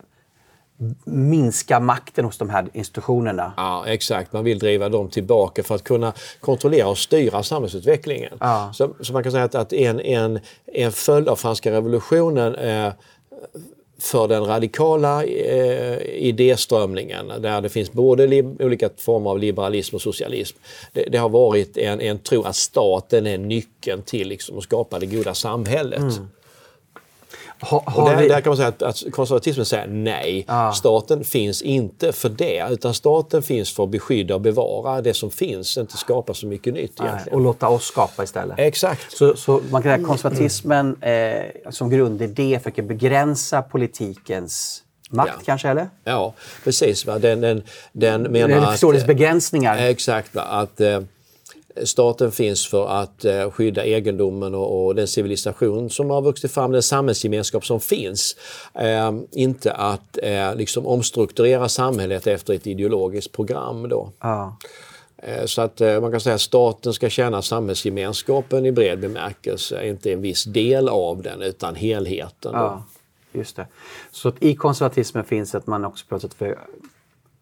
[1.06, 3.54] minska makten hos de här institutionerna.
[3.58, 4.34] Ja, exakt.
[4.34, 8.34] Man vill driva dem tillbaka för att kunna kontrollera och styra samhällsutvecklingen.
[8.40, 8.72] Ja.
[8.74, 12.94] Så, så, man kan säga att, att en, en, en följd av franska revolutionen eh,
[14.00, 20.58] för den radikala eh, idéströmningen där det finns både olika former av liberalism och socialism.
[20.94, 25.00] Det, det, har varit en, en tro att staten är nyckeln till liksom, att skapa
[25.00, 26.00] det goda samhället.
[26.00, 26.28] Mm.
[27.70, 28.28] Ha, och där, vi...
[28.28, 30.46] där, kan man säga att, att konservatismen säger nej.
[30.48, 30.72] Ah.
[30.72, 35.32] Staten finns inte för det, utan staten finns för att beskydda och bevara det som
[35.32, 37.36] finns, inte skapa så mycket nytt egentligen.
[37.38, 38.60] Och låta oss skapa istället.
[38.60, 39.18] Exakt.
[39.18, 45.44] Så, så man kan säga att konservatismen eh, som grundidé försöker begränsa politikens makt ja.
[45.46, 45.90] kanske, eller?
[46.04, 47.06] Ja, precis.
[47.06, 47.20] Va?
[47.20, 49.08] Den, den, den menar är att...
[49.08, 49.78] begränsningar.
[49.78, 50.36] Exakt.
[50.36, 50.42] Va?
[50.42, 51.00] Att, eh,
[51.84, 56.84] Staten finns för att eh, skydda egendomen och, den civilisation som har vuxit fram, den
[56.84, 58.36] samhällsgemenskap som finns.
[58.74, 63.90] Eh, inte att eh, liksom omstrukturera samhället efter ett ideologiskt program.
[63.90, 64.10] Då.
[64.20, 64.52] Ah.
[65.46, 70.12] Så att eh, man kan säga att staten ska känna samhällsgemenskapen i bred bemärkelse, inte
[70.12, 72.52] en viss del av den utan helheten.
[72.54, 72.84] Ja,
[73.32, 73.68] just det.
[74.12, 76.34] Så att i konservatismen finns att man också något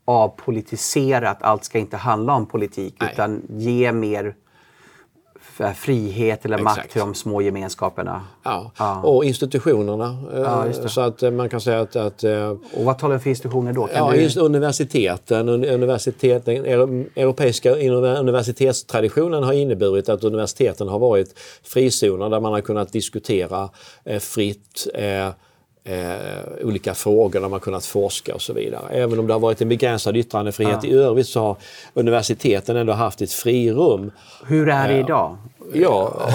[0.04, 3.10] sätt avpolitisera, att allt ska inte handla om politik Nej.
[3.14, 4.36] utan ge mer
[5.76, 6.78] frihet eller Exakt.
[6.78, 8.22] makt till de små gemenskaperna.
[8.44, 9.02] Ja, ja.
[9.02, 10.18] och institutionerna.
[10.34, 11.96] Ja, så att eh, man kan säga att...
[11.96, 13.88] att eh, och vad talar vi för institutioner då?
[13.88, 14.40] Kan ja, du...
[14.40, 15.50] universiteten.
[15.50, 16.66] Universitet, den
[17.16, 23.70] europeiska universitetstraditionen har inneburit att universiteten har varit frizoner där man har kunnat diskutera
[24.06, 24.88] eh, fritt
[25.84, 28.90] eh, olika frågor där man kunnat forska och så vidare.
[28.90, 30.90] Även om det har varit en begränsad yttrandefrihet ja.
[30.90, 31.58] i övrigt så har
[31.94, 34.12] universiteten ändå haft ett frirum.
[34.46, 35.38] Hur är det eh, idag?
[35.74, 36.14] Ja,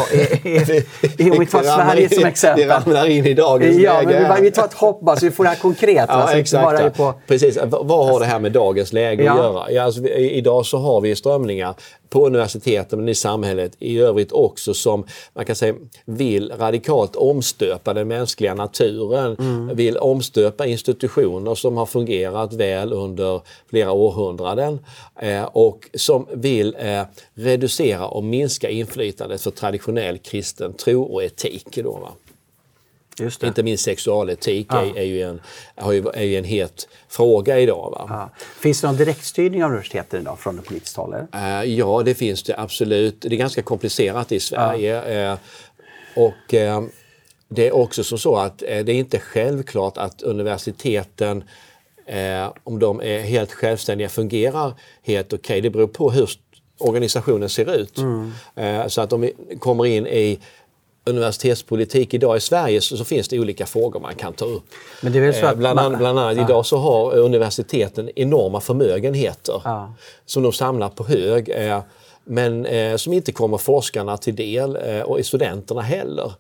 [1.19, 2.69] om vi tar Sverige som exempel.
[2.69, 4.29] Det ramlar in i dagens ja, läge.
[4.29, 6.05] Men vi, tar ett hopp bara så vi får det här konkret.
[6.09, 6.97] Ja, alltså, exakt.
[6.97, 7.15] På...
[7.27, 7.59] Precis.
[7.67, 9.33] Vad har det här med dagens läge ja.
[9.33, 9.71] att göra?
[9.71, 11.75] Ja, alltså, idag så har vi strömningar
[12.09, 17.95] på universiteten men i samhället i övrigt också som man kan säga vill radikalt omstöpa
[17.95, 19.37] den mänskliga naturen.
[19.39, 19.77] Mm.
[19.77, 24.79] Vill omstöpa institutioner som har fungerat väl under flera århundraden
[25.21, 27.03] eh, och som vill eh,
[27.35, 28.71] reducera och minska
[29.19, 31.79] inflytandet för traditionell kristen tro och etik.
[31.83, 32.13] Då, va?
[33.43, 34.85] Inte minst sexualetik ja.
[34.85, 35.41] är, är, ju en,
[36.15, 37.91] är ju en het fråga idag.
[37.91, 38.07] Va?
[38.09, 38.31] Ja.
[38.61, 41.15] Finns det någon direktstyrning av universiteten idag från politiskt håll?
[41.15, 43.21] Uh, ja, det finns det absolut.
[43.21, 45.13] Det är ganska komplicerat i Sverige.
[45.13, 45.33] Ja.
[45.33, 45.39] Uh,
[46.17, 46.89] och uh,
[47.49, 51.45] det är också som så att det är inte självklart att universiteten
[52.65, 55.39] om de är helt självständiga fungerar helt okej.
[55.39, 55.61] Okay.
[55.61, 56.31] Det beror på hur
[56.79, 57.99] organisationen ser ut.
[57.99, 58.33] Mm.
[58.89, 60.39] Så att om vi kommer in i
[61.09, 64.65] universitetspolitik idag i Sverige så, så, finns det olika frågor man kan ta upp.
[65.03, 66.45] Men det är väl så eh, att bland, man, bland annat ja.
[66.45, 69.95] idag så har universiteten enorma förmögenheter ja.
[70.27, 71.49] som de samlar på hög.
[71.49, 71.81] Eh,
[72.25, 76.33] men eh, som inte kommer forskarna till del och studenterna heller.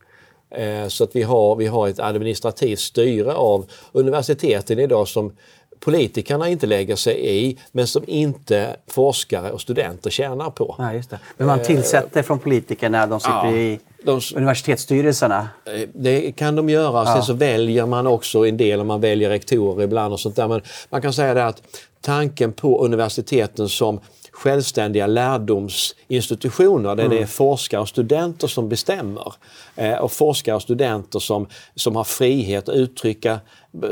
[0.88, 5.32] Så att vi har, vi har ett administrativt styre av universiteten idag som
[5.80, 10.74] politikerna inte lägger sig i men som inte forskare och studenter tjänar på.
[10.78, 11.18] Ja, just det.
[11.36, 15.48] Men man tillsätter från politikerna, de sitter Ja, i de- universitetsstyrelserna.
[15.64, 17.06] Eh, Det kan de göra.
[17.06, 20.48] Sen så väljer man också en del, om man väljer rektorer ibland och sånt där.
[20.48, 20.60] Men
[20.90, 21.62] man kan säga det att
[22.00, 24.00] tanken på universiteten som
[24.38, 29.32] självständiga lärdomsinstitutioner där det är forskare och studenter som bestämmer.
[29.76, 33.40] Eh, och forskare och studenter som, som har frihet att uttrycka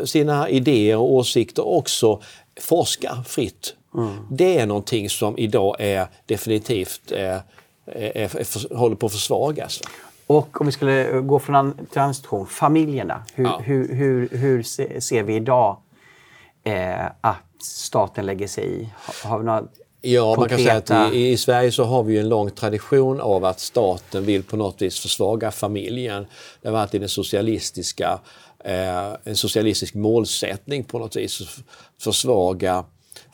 [0.04, 2.20] sina idéer och åsikter och också
[2.60, 3.74] forska fritt.
[4.30, 7.42] Det är någonting som idag är definitivt eh, är,
[8.16, 9.80] är, är, håller på att försvagas.
[10.26, 13.22] Och om vi skulle gå från till en institution, familjerna.
[13.34, 13.60] Hur, Ja.
[13.64, 15.76] hur, hur, hur se- ser vi idag
[16.64, 18.88] eh, att staten lägger sig i?
[18.96, 19.64] Har, har vi några
[20.06, 23.20] Ja, man kan säga konkreta- att i, i Sverige så har vi en lång tradition
[23.20, 26.26] av att staten vill på något vis försvaga familjen.
[26.62, 28.18] Det har varit i den socialistiska,
[28.64, 31.42] eh, en socialistisk målsättning på något vis.
[32.00, 32.84] Försvaga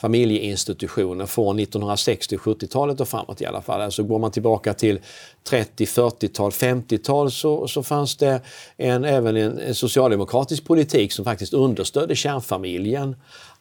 [0.01, 3.81] familjeinstitutioner från 1960 70-talet och framåt i alla fall.
[3.81, 4.99] Alltså går man tillbaka till
[5.45, 8.41] 30, 40-tal, 50-tal så, så fanns det
[8.77, 13.17] en, även en, en socialdemokratisk politik som faktiskt understödde kärnfamiljen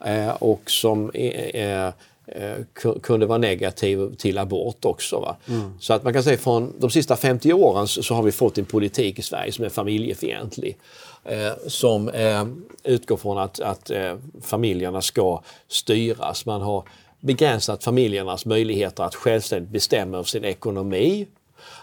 [0.06, 1.94] eh, och som eh, eh,
[3.04, 5.20] kunde vara negativ till abort också.
[5.20, 5.36] Va?
[5.80, 8.58] Så att man kan säga från de sista 50 åren så, så har vi fått
[8.58, 10.78] en politik i Sverige som är familjefientlig.
[11.24, 12.46] Eh, som eh,
[12.84, 16.46] utgår från att, att eh, familjerna ska styras.
[16.46, 16.84] Man har
[17.20, 21.28] begränsat familjernas möjligheter att självständigt bestämma över sin ekonomi.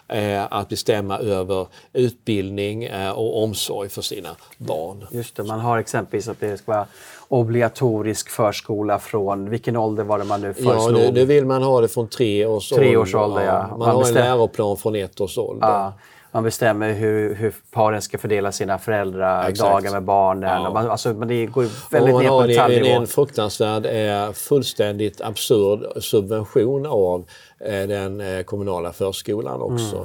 [0.08, 5.06] Eh, att bestämma över utbildning eh, och omsorg för sina barn.
[5.10, 6.86] Just det, man har exempelvis att det ska vara
[7.28, 10.92] obligatorisk förskola från, vilken ålder var det man nu Ja, föreslog?
[11.00, 13.66] nu, nu vill man ha det från tre års Tre års ålder, ja.
[13.70, 15.68] Man, Man har en bestäm- läroplan från ett års ålder.
[15.68, 15.92] Ja,
[16.32, 20.62] man bestämmer hur, hur paren ska fördela sina föräldradagar med barnen.
[20.62, 20.70] Ja.
[20.72, 22.96] Man, alltså, men det går väldigt man ner på har en, en, detaljnivå.
[23.00, 27.24] en fruktansvärd, eh, fullständigt absurd subvention av
[27.60, 29.96] eh, den eh, kommunala förskolan också.
[29.96, 30.02] Eh,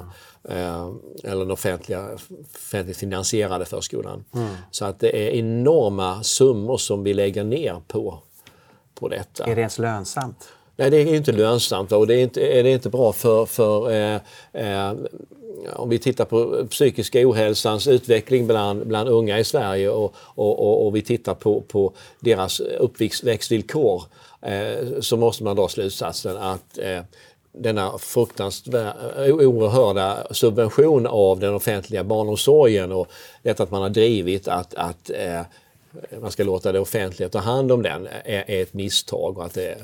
[0.49, 2.09] eller den offentliga,
[2.55, 4.25] offentligt finansierade förskolan.
[4.71, 8.19] Så att det är enorma summor som vi lägger ner på,
[8.95, 9.43] på detta.
[9.43, 10.47] Är det ens lönsamt?
[10.75, 13.91] Nej, det är inte lönsamt och det är inte, är det inte bra för, för
[13.91, 14.19] eh,
[14.53, 14.93] eh,
[15.73, 20.85] om vi tittar på psykiska ohälsans utveckling bland, bland unga i Sverige och, och, och,
[20.85, 24.03] och vi tittar på, på deras uppväxtvillkor
[24.41, 27.01] eh, så måste man dra slutsatsen att eh,
[27.53, 33.07] denna fruktansvärda, eh, oerhörda subvention av den offentliga barnomsorgen och
[33.41, 35.41] detta att man har drivit att, att eh,
[36.21, 39.53] man ska låta det offentliga ta hand om den är, är ett misstag och att
[39.53, 39.77] det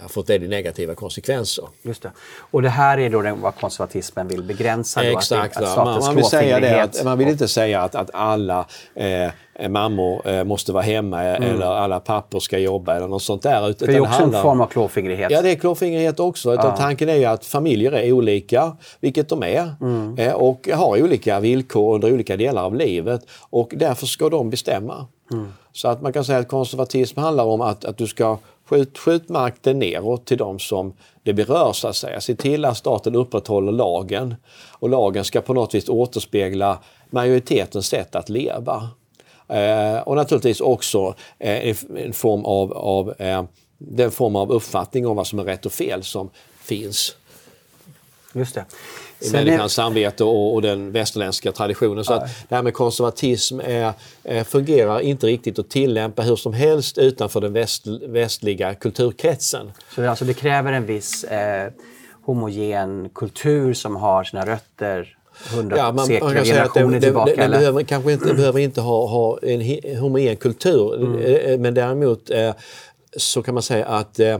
[0.00, 1.64] har fått väldigt negativa konsekvenser.
[1.82, 2.10] Just det.
[2.50, 5.02] Och det här är då den, vad konservatismen vill begränsa.
[5.02, 5.56] Då, Exakt.
[5.56, 8.66] Att, att man, man, vill säga det att, man vill inte säga att, att alla
[8.94, 13.70] eh, mammor eh, måste vara hemma eller alla pappor ska jobba eller något sånt där.
[13.70, 15.30] Utan det är också handlar- en form av klåfingrighet.
[15.30, 16.54] Ja, det är klåfingrighet också.
[16.54, 20.18] Utan Tanken är ju att familjer är olika, vilket de är, Mm.
[20.18, 23.26] eh, och har olika villkor under olika delar av livet.
[23.50, 25.06] Och därför ska de bestämma.
[25.32, 25.52] Mm.
[25.72, 28.38] Så att man kan säga att konservatism handlar om att, att du ska
[28.72, 32.20] skjut, skjut makten neråt till de som det berör, så att säga.
[32.20, 34.34] Se till att staten upprätthåller lagen.
[34.70, 36.78] Och lagen ska på något vis återspegla
[37.10, 38.88] majoritetens sätt att leva.
[39.48, 43.44] Eh, och naturligtvis också eh, en, form av, av eh,
[43.78, 46.30] den form av uppfattning om vad som är rätt och fel som
[46.62, 47.16] finns
[48.34, 48.64] Just det
[49.24, 52.04] i är, människans samvete och, och den västerländska traditionen.
[52.04, 53.92] Så att det här med konservatism är,
[54.24, 59.72] är, fungerar inte riktigt att tillämpa hur som helst utanför den väst, västliga kulturkretsen.
[59.94, 61.72] så det, alltså det kräver en viss eh,
[62.24, 65.16] homogen kultur som har sina rötter
[65.54, 67.32] hundra Ja, man, man sekler, kan säga att det, tillbaka.
[67.32, 67.58] eller?
[67.58, 71.18] behöver, kanske inte, behöver inte ha, ha en homogen kultur.
[71.26, 72.54] Eh, Men däremot eh,
[73.16, 74.38] så kan man säga att eh,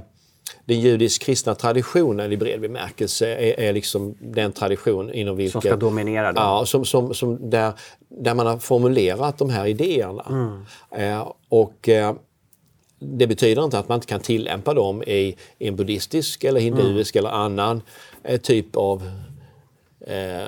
[0.64, 5.60] den judisk-kristna traditionen i bred bemärkelse är, är liksom den tradition inom vilken...
[5.60, 6.40] ska dominera då.
[6.40, 7.72] Ja, som, som, som där,
[8.08, 10.24] där man har formulerat de här idéerna.
[10.28, 10.64] Mm.
[10.90, 12.14] Eh, och eh,
[12.98, 17.16] det betyder inte att man inte kan tillämpa dem i, i en buddhistisk eller hinduisk
[17.16, 17.82] eller annan
[18.22, 19.10] eh, typ av
[20.06, 20.42] eh,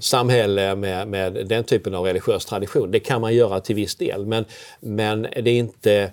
[0.00, 2.90] samhälle med, med den typen av religiös tradition.
[2.90, 4.44] Det kan man göra till viss del men,
[4.80, 6.12] men det är inte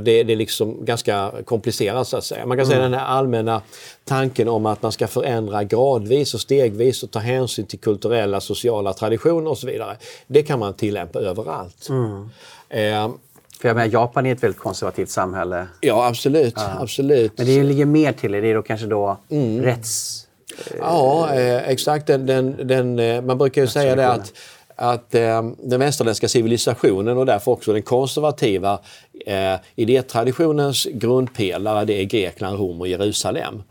[0.00, 2.46] det, det är liksom ganska komplicerat så att säga.
[2.46, 3.62] Man kan säga den här allmänna
[4.04, 8.92] tanken om att man ska förändra gradvis och stegvis och ta hänsyn till kulturella, sociala
[8.92, 9.96] traditioner och så vidare.
[10.26, 11.88] Det kan man tillämpa överallt.
[12.68, 13.10] Eh,
[13.60, 15.66] För jag menar, Japan är ett väldigt konservativt samhälle.
[15.80, 16.54] ja, absolut.
[16.56, 17.32] absolut.
[17.38, 18.40] Men det ligger mer till det.
[18.40, 19.18] Det är då kanske då
[19.60, 20.20] rätts...
[20.78, 22.06] Ja, eh, exakt.
[22.06, 24.32] Den, den, den, eh, man brukar ju säga det att
[24.76, 28.78] att eh, den västerländska civilisationen och därför också den konservativa
[29.26, 33.62] eh, idétraditionens grundpelare det är Grekland, Rom och Jerusalem.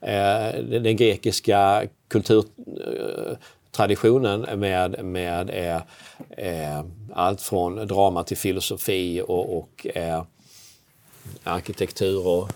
[0.00, 5.82] Eh, den grekiska kulturtraditionen eh, med, med eh,
[6.46, 10.22] eh, allt från drama till filosofi och, och eh,
[11.44, 12.48] arkitektur och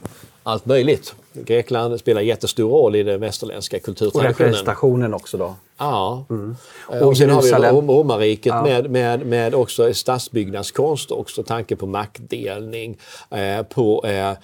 [0.44, 1.14] allt möjligt.
[1.32, 4.32] Grekland spelar jättestor roll i den västerländska kulturtraditionen.
[4.32, 5.54] Och representationen också då?
[5.78, 6.24] Ja.
[6.30, 6.56] Mm.
[6.86, 7.74] Och, och sen Jerusalem.
[7.74, 8.62] har vi romarriket ja.
[8.62, 12.98] med, med, med också stadsbyggnadskonst, också tanke på maktdelning,
[13.30, 14.36] eh, på, eh, eh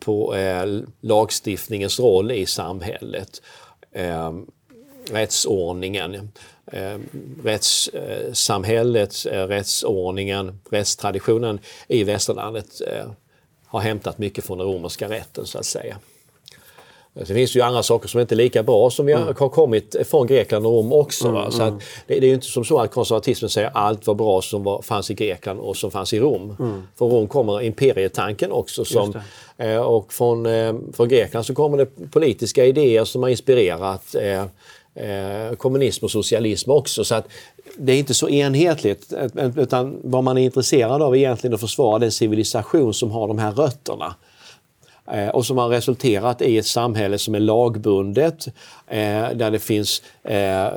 [0.00, 3.42] på eh, lagstiftningens roll i samhället,
[3.92, 4.32] eh,
[5.10, 6.30] rättsordningen.
[6.72, 6.98] Eh,
[7.44, 13.10] rättssamhället, eh, rättsordningen, rättstraditionen i västerlandet eh,
[13.68, 15.96] har hämtat mycket från den romerska rätten så att säga.
[17.26, 19.26] Det finns ju andra saker som inte är lika bra som vi mm.
[19.38, 21.28] har kommit från Grekland och Rom också.
[21.28, 21.78] Mm, så mm.
[22.06, 24.82] det, det, är ju inte som så att konservatismen säger allt var bra som var,
[24.82, 26.56] fanns i Grekland och som fanns i Rom.
[26.58, 26.82] Mm.
[26.98, 28.84] Från Rom kommer imperietanken också.
[28.84, 29.14] Som,
[29.56, 34.44] eh, och från, eh, från Grekland så kommer det politiska idéer som har inspirerat eh,
[35.04, 37.04] eh, kommunism och socialism också.
[37.04, 37.28] Så att
[37.78, 39.12] det är inte så enhetligt
[39.56, 43.38] utan vad man är intresserad av är egentligen att försvara den civilisation som har de
[43.38, 44.14] här rötterna
[45.12, 48.46] eh, och som har resulterat i ett samhälle som är lagbundet,
[48.86, 50.68] eh, där det finns eh,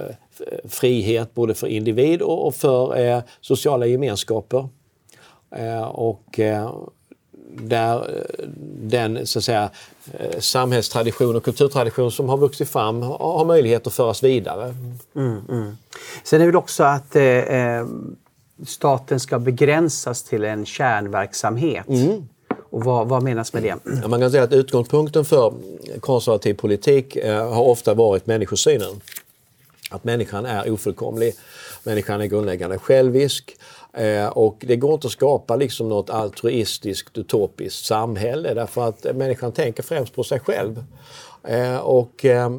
[0.66, 4.70] frihet både för individ och för sociala gemenskaper.
[5.92, 6.40] Och
[7.56, 8.46] där eh,
[8.82, 9.70] den så att säga,
[10.14, 14.76] eh, samhällstradition och kulturtradition som har vuxit fram har möjlighet att föras vidare.
[15.16, 15.78] Mm, mm.
[16.24, 17.86] Sen är det också att eh, eh,
[18.68, 21.88] staten ska begränsas till en kärnverksamhet.
[21.88, 22.28] Mm.
[22.70, 23.76] Och vad, vad, menas med det?
[24.02, 25.54] Ja, man kan säga att utgångspunkten för
[26.00, 29.02] konservativ politik eh, har ofta varit människosynen.
[29.90, 31.34] Att människan är ofullkomlig,
[31.84, 33.56] människan är grundläggande självisk
[33.94, 39.52] Eh, och det går inte att skapa liksom något altruistiskt utopiskt samhälle därför att människan
[39.52, 40.84] tänker främst på sig själv.
[41.44, 42.52] Eh, och eh,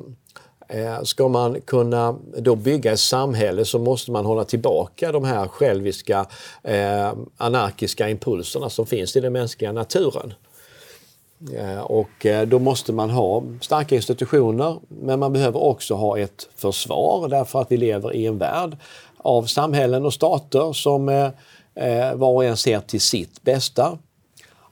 [0.68, 5.48] eh Ska man kunna då bygga ett samhälle så måste man hålla tillbaka de här
[5.48, 6.26] själviska
[6.62, 10.34] eh, anarkiska impulserna som finns i den mänskliga naturen.
[11.56, 17.28] Eh, och då måste man ha starka institutioner men man behöver också ha ett försvar
[17.28, 18.76] därför att vi lever i en värld
[19.22, 21.30] av samhällen och stater som eh,
[21.74, 23.98] eh, var och en ser till sitt bästa.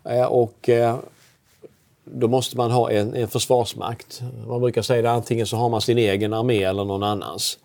[0.05, 0.96] Eh, och eh,
[2.05, 4.22] då måste man ha en, en försvarsmakt.
[4.46, 7.59] Man brukar säga att antingen så har man sin egen armé eller någon annans.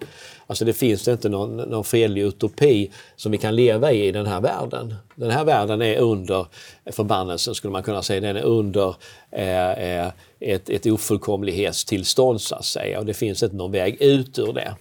[0.47, 4.25] Alltså det finns inte någon, någon fredlig utopi som vi kan leva i i den
[4.25, 4.95] här världen.
[5.15, 6.45] Den här världen är under
[6.91, 8.21] förbannelsen skulle man kunna säga.
[8.21, 8.95] Den är under
[9.31, 14.39] eh, eh ett, ett ofullkomlighetstillstånd så att säga och det finns inte någon väg ut
[14.39, 14.75] ur det.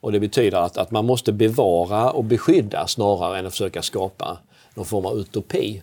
[0.00, 4.38] Och det betyder att, att man måste bevara och beskydda snarare än att försöka skapa
[4.74, 5.82] någon form av utopi.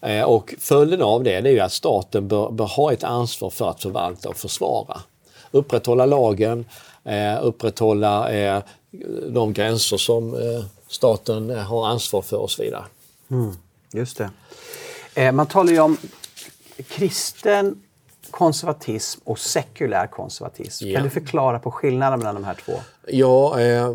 [0.00, 3.70] Eh, och följden av det, det är att staten bör, bör, ha ett ansvar för
[3.70, 5.00] att förvalta och försvara.
[5.50, 6.64] Upprätthålla lagen,
[7.04, 8.62] eh, upprätthålla eh,
[9.28, 12.84] de gränser som eh, staten eh, har ansvar för och så vidare.
[13.30, 13.52] Mm,
[13.92, 14.30] just det.
[15.14, 15.96] Eh, man talar ju om
[16.88, 17.82] kristen
[18.32, 20.86] konservatism och sekulär konservatism.
[20.86, 20.94] Ja.
[20.94, 22.72] Kan du förklara på skillnaden mellan de här två?
[23.06, 23.94] Ja, eh,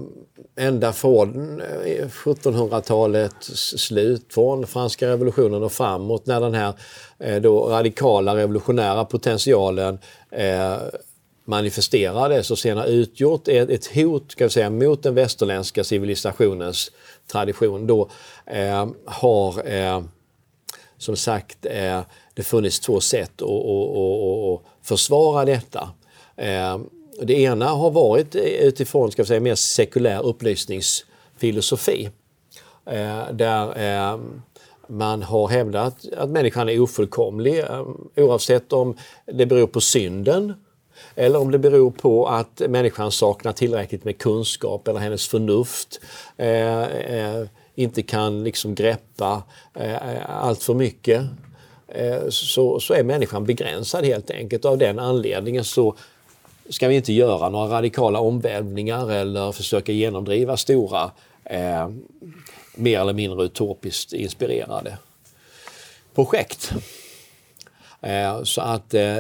[0.56, 6.74] ända från 1700-talets eh, slut, från franska revolutionen och framåt när den här
[7.20, 10.00] eh, då radikala revolutionära potentialen
[10.32, 10.78] eh,
[11.46, 16.92] manifesterades och sen har utgjort ett, ett hot ska vi säga, mot den västerländska civilisationens
[17.32, 17.88] tradition.
[17.88, 18.10] Då
[18.46, 20.02] eh, har eh,
[20.98, 22.02] som sagt eh,
[22.38, 25.90] det funnits två sätt att, att, att, försvara detta.
[26.36, 26.90] Ehm,
[27.22, 32.10] det ena har varit utifrån ska vi säga, mer sekulär upplysningsfilosofi.
[32.86, 34.42] Ehm, där ehm,
[34.88, 37.64] man har hävdat att människan är ofullkomlig
[38.16, 40.54] oavsett om det beror på synden
[41.16, 46.00] eller om det beror på att människan saknar tillräckligt med kunskap eller hennes förnuft
[46.38, 51.26] eh, eh, inte kan liksom greppa eh, allt för mycket
[52.30, 54.66] så, så är människan begränsad helt enkelt.
[54.66, 55.96] Av den anledningen så
[56.70, 61.12] ska vi inte göra några radikala omvälvningar eller försöka genomdriva stora,
[61.44, 61.90] eh,
[62.76, 64.98] mer eller mindre utopiskt inspirerade
[66.16, 66.74] projekt.
[68.02, 69.18] Eh, så att eh,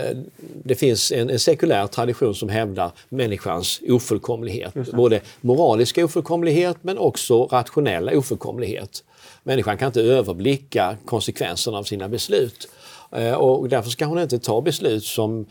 [0.64, 4.74] det finns en, en, sekulär tradition som hävdar människans ofullkomlighet.
[4.94, 9.04] Både moraliska ofullkomlighet men också rationella ofullkomlighet.
[9.48, 12.68] Människan kan inte överblicka konsekvenserna av sina beslut.
[13.12, 15.46] Eh, och därför ska hon inte ta beslut som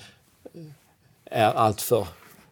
[1.25, 2.07] är alltför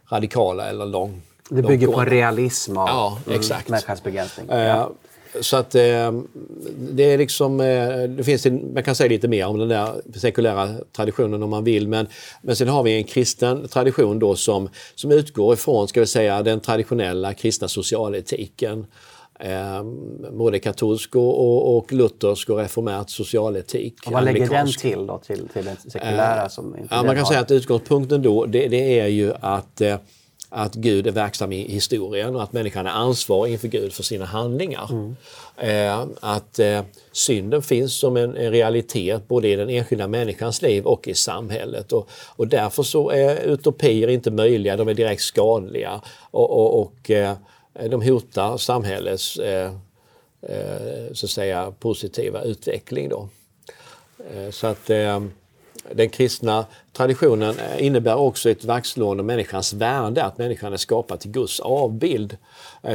[0.09, 3.69] radikala eller lång, Det bygger på en realism av ja, exakt.
[3.69, 4.49] människans begränsning.
[4.49, 4.93] Eh, Ja.
[5.41, 6.13] Så att eh,
[6.77, 10.75] det är liksom, eh, det finns man kan säga lite mer om den där sekulära
[10.93, 11.89] traditionen om man vill.
[11.89, 12.07] Men,
[12.43, 16.43] men sen har vi en kristen tradition då som, som utgår ifrån, ska vi säga,
[16.43, 18.87] den traditionella kristna socialetiken.
[19.45, 19.83] Eh,
[20.33, 23.95] både katolsk och, och, och luthersk och reformärt socialetik.
[24.07, 27.19] Och vad lägger den till då, till, till den sekulära som inte Ja, man kan
[27.19, 27.25] har?
[27.25, 29.97] säga att utgångspunkten då det, det är ju att, eh,
[30.49, 34.25] att Gud är verksam i historien och att människan är ansvarig inför Gud för sina
[34.25, 35.15] handlingar.
[35.57, 36.81] Eh, att eh,
[37.13, 41.93] synden finns som en, en realitet både i den enskilda människans liv och i samhället.
[41.93, 47.11] Och, och därför så är utopier inte möjliga, de är direkt skadliga och, och, och
[47.11, 47.37] eh,
[47.75, 49.73] Eh, de hotar samhällets eh,
[50.43, 53.09] eh, så att säga, positiva utveckling.
[53.09, 53.29] Då.
[54.51, 54.87] Så att
[55.93, 61.31] den kristna traditionen innebär också ett vaktslående om människans värde, att människan är skapad till
[61.31, 62.37] Guds avbild.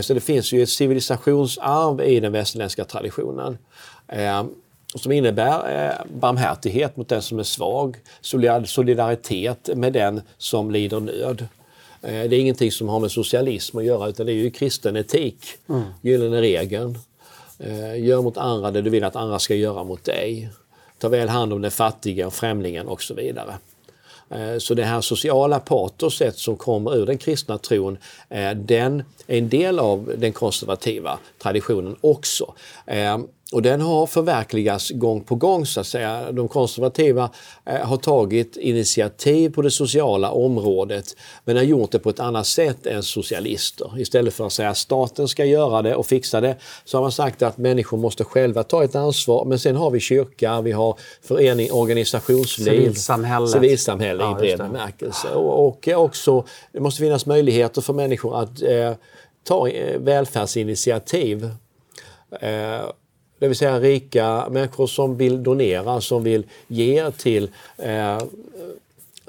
[0.02, 3.58] Så det finns ju ett civilisationsarv i den västerländska traditionen.
[4.96, 7.98] Som innebär barmhärtighet mot den som är svag,
[8.66, 11.48] solidaritet med den som lider nöd.
[12.02, 14.96] Eh, Det är ingenting som har med socialism att göra utan det är ju kristen
[14.96, 15.46] etik,
[16.02, 16.98] gyllene regeln.
[17.60, 20.50] Eh, Gör mot andra det du vill att andra ska göra mot dig.
[20.98, 23.58] Ta väl hand om den fattiga och främlingen och så vidare.
[24.30, 27.98] Eh, Så det här sociala patoset som kommer ur den kristna tron,
[28.56, 32.54] den är en del av den konservativa traditionen också.
[33.52, 36.32] Och den har förverkligats gång på gång så att säga.
[36.32, 37.30] De konservativa
[37.66, 42.48] eh, har tagit initiativ på det sociala området men har gjort det på ett annat
[42.48, 44.00] sätt än socialister.
[44.00, 47.12] Istället för att säga att staten ska göra det och fixa det så har man
[47.12, 49.46] sagt att människor måste själva ta ett ansvar.
[49.46, 53.50] Men sen har vi kyrka, vi har förening, organisationsliv, Civilsamhället.
[53.50, 55.28] civilsamhälle Ja, i bred bemärkelse.
[55.30, 58.94] Och, och också, det måste finnas möjligheter för människor att eh,
[59.44, 61.50] ta eh, välfärdsinitiativ.
[62.42, 62.82] Eh,
[63.40, 68.18] det vill säga rika människor som vill donera, som vill ge till, eh,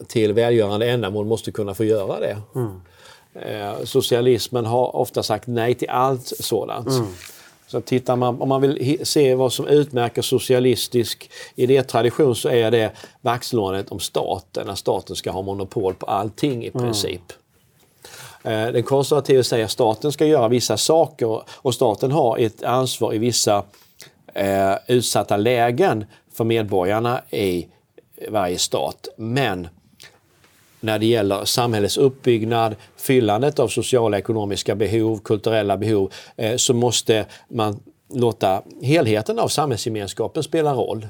[0.07, 2.37] till välgörande ändamål måste kunna få göra det.
[3.35, 6.89] Eh, socialismen har ofta sagt nej till allt sådant.
[7.67, 12.93] Så tittar man, om man vill se vad som utmärker socialistisk idétradition så är det
[13.21, 17.23] vaktslåendet om staten, att staten ska ha monopol på allting i princip.
[18.43, 23.15] Eh, Den konservativa säger att staten ska göra vissa saker och staten har ett ansvar
[23.15, 23.63] i vissa
[24.35, 27.67] eh, utsatta lägen för medborgarna i
[28.29, 29.09] varje stat.
[29.17, 29.69] Men
[30.81, 37.27] när det gäller samhällets uppbyggnad, fyllandet av sociala ekonomiska behov, kulturella behov, eh, så måste
[37.49, 41.09] man låta helheten av samhällsgemenskapen spela roll.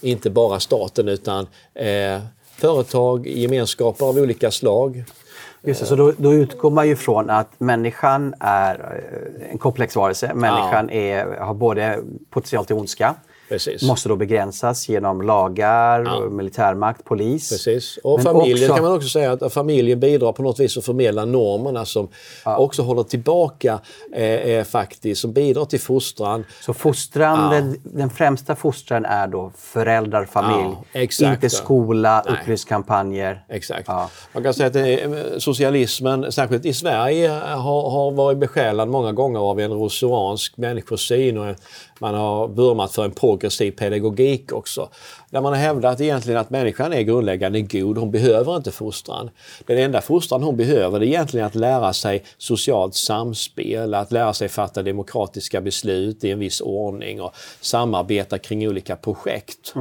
[0.00, 2.20] Inte bara staten utan eh,
[2.56, 5.04] företag, gemenskaper av olika slag.
[5.66, 9.96] Just det, så då, då utgår man ju från att människan är eh, en komplex
[9.96, 10.34] varelse.
[10.34, 11.98] Människan är, har både
[12.30, 13.14] potential till ondska,
[13.48, 13.82] Precis.
[13.82, 16.20] måste då begränsas genom lagar, Ja.
[16.30, 17.50] militärmakt, polis.
[17.50, 17.98] Precis.
[18.04, 20.84] Och Men familjen också- kan man också säga att familjen bidrar på något vis att
[20.84, 22.08] förmedla normerna som
[22.44, 23.80] också håller tillbaka,
[24.14, 26.44] eh, eh, faktiskt, som bidrar till fostran.
[26.60, 30.76] Så fostran, den, den främsta fostran är då föräldrar, familj.
[30.92, 31.48] Ja, inte ja.
[31.48, 32.34] skola, Nej.
[32.34, 33.44] upplysningskampanjer.
[33.48, 33.84] Exakt.
[33.88, 34.10] Ja.
[34.32, 39.12] Man kan säga att det är, socialismen, särskilt i Sverige, har, har varit besjälad många
[39.12, 41.56] gånger av en rousseauansk människosyn och en,
[41.98, 44.88] man har vurmat för en progressiv pedagogik också.
[45.30, 49.30] Där man har hävdat egentligen att människan är grundläggande god, hon behöver inte fostran.
[49.66, 54.48] Den enda fostran hon behöver är egentligen att lära sig socialt samspel, att lära sig
[54.48, 59.74] fatta demokratiska beslut i en viss ordning och samarbeta kring olika projekt.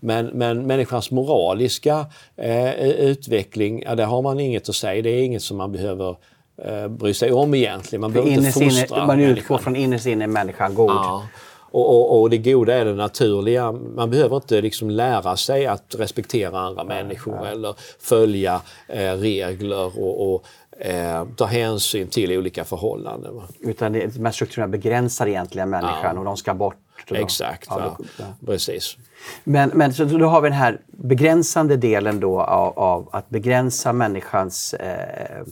[0.00, 2.06] Men, men människans moraliska
[2.36, 5.02] eh, utveckling, ja, där har man inget att säga.
[5.02, 6.16] Det är inget som man behöver
[6.64, 8.00] eh, bry sig om egentligen.
[8.00, 9.58] Man behöver inte Innerst inne, fostra man utgår människan.
[9.58, 10.90] från innerst inne människan god.
[10.90, 11.22] Ja.
[11.70, 13.72] Och, och, och det goda är det naturliga.
[13.72, 20.34] Man behöver inte liksom lära sig att respektera andra människor eller följa eh, regler och,
[20.34, 20.44] och
[20.80, 23.34] eh, ta hänsyn till olika förhållanden.
[23.34, 23.42] va.
[23.60, 26.76] Utan det, de här strukturerna begränsar egentligen människan och de ska bort.
[27.10, 28.24] Exakt, ja, ja.
[28.46, 28.96] precis.
[29.44, 33.92] Men, men så då har vi den här begränsande delen då av, av att begränsa
[33.92, 35.46] människans eh,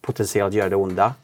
[0.00, 1.14] potential att göra det onda.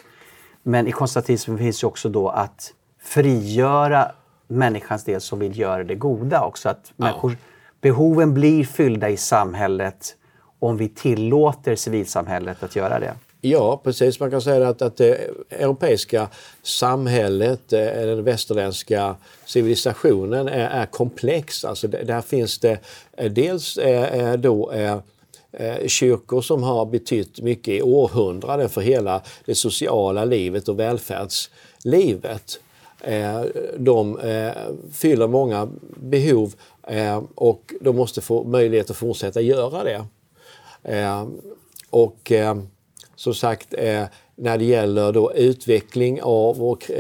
[0.63, 2.73] Men i konservatismen finns ju också då att
[3.03, 4.13] frigöra
[4.47, 6.69] människans del som vill göra det goda också.
[6.69, 7.37] Att människor,
[7.81, 10.17] behoven blir fyllda i samhället
[10.59, 13.15] om vi tillåter civilsamhället att göra det.
[13.41, 14.21] Ja, precis.
[14.21, 16.29] Man kan säga att, att det europeiska
[16.63, 21.65] samhället, eh, den västerländska civilisationen är, är komplex.
[21.65, 22.79] Alltså där finns det
[23.17, 24.73] eh, dels eh, då
[25.87, 32.61] kyrkor som har betytt mycket i århundraden för hela det sociala livet och välfärdslivet.
[33.07, 33.45] Eh,
[33.79, 34.53] de eh,
[34.93, 36.55] fyller många behov
[36.89, 40.05] eh, och de måste få möjlighet att fortsätta göra det.
[41.91, 42.33] Och
[43.17, 43.75] som sagt,
[44.37, 46.91] när det gäller då utveckling av och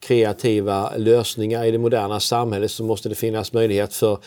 [0.00, 4.18] kreativa lösningar i det moderna samhället så måste det finnas möjlighet för,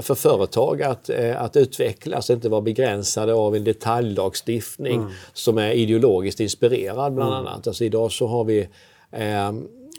[0.00, 5.12] för företag att, att utvecklas, inte vara begränsade av en detaljlagstiftning mm.
[5.32, 7.46] som är ideologiskt inspirerad bland mm.
[7.46, 7.66] annat.
[7.66, 8.68] Alltså idag så har vi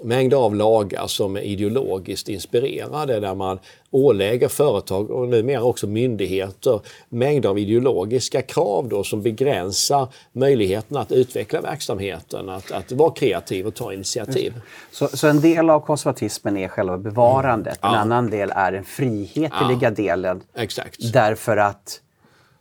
[0.01, 3.59] mängder av lagar som är ideologiskt inspirerade där man
[3.91, 6.79] ålägger företag och numera också myndigheter
[7.09, 13.67] mängder av ideologiska krav då som begränsar möjligheten att utveckla verksamheten, att, att vara kreativ
[13.67, 14.53] och ta initiativ.
[14.91, 17.93] Så, så en del av konservatismen är själva bevarandet, mm.
[17.93, 19.91] en annan del är den frihetliga ja.
[19.91, 20.43] delen.
[20.55, 21.13] Exakt.
[21.13, 22.01] Därför att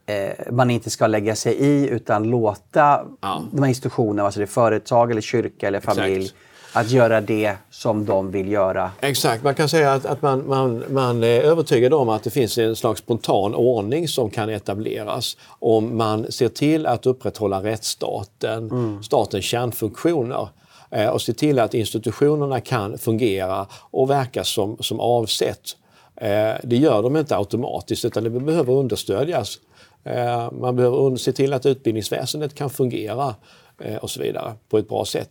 [0.06, 3.42] eh, man inte ska lägga sig i utan låta ja.
[3.52, 6.45] de här institutionerna, alltså det är företag eller kyrka eller familj, Exakt
[6.76, 8.90] att göra det som de vill göra.
[9.00, 12.58] Exakt, man kan säga att, att man, man, man är övertygad om att det finns
[12.58, 19.02] en slags spontan ordning som kan etableras om man ser till att upprätthålla rättsstaten, mm.
[19.02, 20.48] statens kärnfunktioner
[20.90, 25.76] eh, och se till att institutionerna kan fungera och verka som, som avsett.
[26.16, 29.58] Eh, det gör de inte automatiskt utan det behöver understödjas.
[30.04, 33.34] Eh, man behöver se till att utbildningsväsendet kan fungera
[33.78, 35.28] eh, och så vidare på ett bra sätt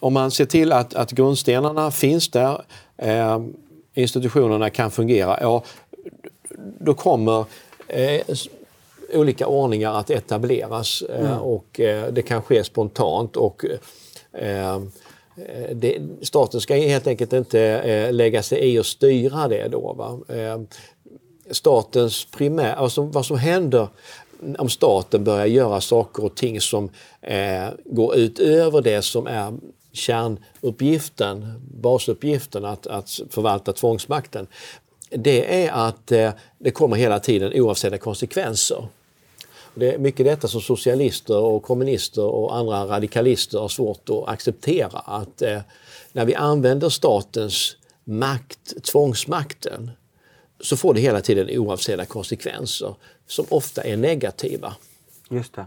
[0.00, 2.62] om man ser till att, att grundstenarna finns där,
[2.96, 3.40] eh,
[3.94, 5.62] institutionerna kan fungera, ja,
[6.78, 7.44] då kommer
[7.88, 8.20] eh,
[9.12, 11.38] olika ordningar att etableras eh, mm.
[11.38, 13.36] och eh, det kan ske spontant.
[13.36, 13.64] och
[14.32, 14.80] eh,
[15.74, 19.92] det, staten ska helt enkelt inte eh, lägga sig i och styra det då.
[19.92, 20.18] Va?
[21.50, 23.88] statens primär, alltså vad som händer
[24.58, 26.90] om staten börjar göra saker och ting som
[27.20, 29.52] eh, går utöver det som är
[29.96, 34.46] kärnuppgiften, basuppgiften att, att förvalta tvångsmakten,
[35.10, 38.88] det är att eh, det kommer hela tiden oavsedda konsekvenser.
[39.74, 44.98] Det är mycket detta som socialister och kommunister och andra radikalister har svårt att acceptera.
[44.98, 45.60] Att eh,
[46.12, 49.90] när vi använder statens makt, tvångsmakten,
[50.60, 52.94] så får det hela tiden oavsedda konsekvenser
[53.26, 54.74] som ofta är negativa.
[55.28, 55.66] Just det.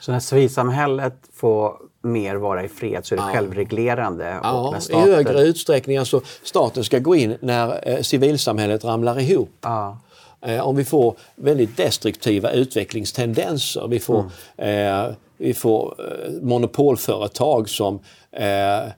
[0.00, 3.32] Så när civilsamhället får mer vara i fred så är det ja.
[3.32, 4.38] självreglerande?
[4.42, 5.08] Ja, staten...
[5.08, 5.96] i högre utsträckning.
[5.96, 9.50] Alltså, staten ska gå in när eh, civilsamhället ramlar ihop.
[9.60, 9.98] Ja.
[10.40, 15.06] Eh, om vi får väldigt destruktiva utvecklingstendenser, vi får, mm.
[15.08, 18.00] eh, vi får eh, monopolföretag som
[18.32, 18.88] eh, eh,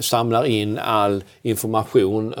[0.00, 2.34] samlar in all information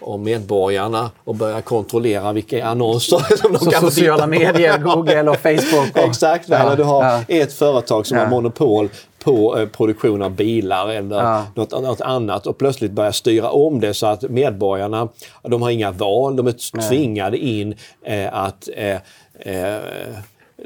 [0.00, 5.36] om medborgarna och börja kontrollera vilka annonser som de Så kan sociala medier, Google och
[5.36, 5.90] Facebook.
[5.92, 5.98] Och...
[6.08, 7.22] Exakt, ja, eller du har ja.
[7.28, 8.24] ett företag som ja.
[8.24, 8.88] har monopol
[9.24, 11.44] på eh, produktion av bilar eller ja.
[11.54, 15.08] något, något, annat och plötsligt börja styra om det så att medborgarna,
[15.42, 17.74] de har inga val, de är tvingade in
[18.04, 18.96] eh, att eh,
[19.40, 19.78] eh,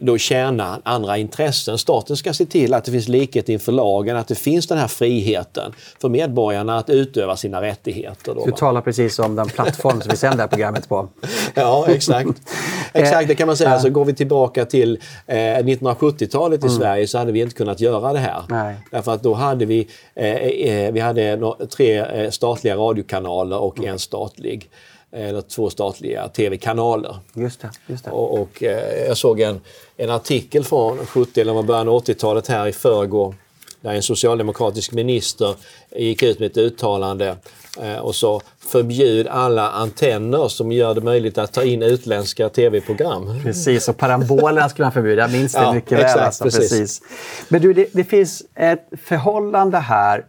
[0.00, 1.78] då tjäna andra intressen.
[1.78, 4.88] Staten ska se till att det finns likhet inför lagen, att det finns den här
[4.88, 8.34] friheten för medborgarna att utöva sina rättigheter.
[8.34, 11.08] Då, du talar precis om den plattform som vi sänder det här programmet på.
[11.54, 12.28] ja, exakt.
[12.94, 13.80] Exakt, det kan man säga.
[13.80, 16.78] Så går vi tillbaka till eh, 1970-talet i mm.
[16.78, 18.42] Sverige så hade vi inte kunnat göra det här.
[18.48, 18.76] Nej.
[18.90, 23.90] Därför att då hade vi, eh, eh, vi hade tre eh, statliga radiokanaler och mm.
[23.90, 24.70] en statlig
[25.12, 27.16] eller två statliga tv-kanaler.
[27.34, 28.10] Just det, just det.
[28.10, 29.60] Och, och eh, jag såg en,
[29.96, 33.34] en artikel från 70 eller början av 80-talet här i förrgår
[33.82, 35.54] där en socialdemokratisk minister
[35.96, 37.36] gick ut med ett uttalande
[37.80, 43.40] eh, och sa förbjud alla antenner som gör det möjligt att ta in utländska tv-program.
[43.42, 45.22] Precis, och parabolerna skulle man förbjuda.
[45.22, 46.24] Jag minns det ja, mycket exakt, väl.
[46.24, 46.70] Alltså, precis.
[46.70, 47.02] precis.
[47.48, 50.24] Men du, det, det finns ett förhållande här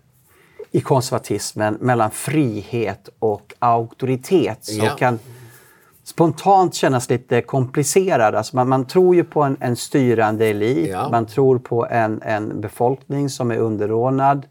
[0.75, 4.95] i konservatismen mellan frihet och auktoritet som ja.
[4.95, 5.19] kan
[6.03, 8.35] spontant kännas lite komplicerad.
[8.35, 11.09] Alltså man, man tror ju på en, en styrande elit, ja.
[11.09, 14.45] man tror på en, en befolkning som är underordnad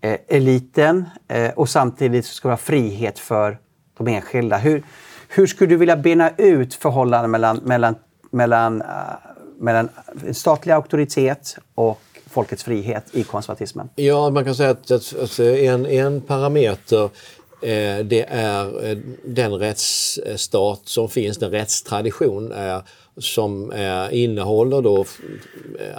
[0.00, 3.58] eh, eliten eh, och samtidigt ska det vara frihet för
[3.98, 4.56] de enskilda.
[4.56, 4.82] Hur,
[5.28, 7.94] hur skulle du vilja bena ut förhållandet mellan, mellan,
[8.30, 8.88] mellan, uh,
[9.58, 9.88] mellan
[10.32, 13.88] statlig auktoritet och folkets frihet i konservatismen?
[13.96, 17.04] Ja, man kan säga att, att, att en, en parameter
[17.62, 22.78] eh, det är eh, den rättsstat som finns, den rättstradition eh,
[23.18, 25.06] som eh, innehåller då eh,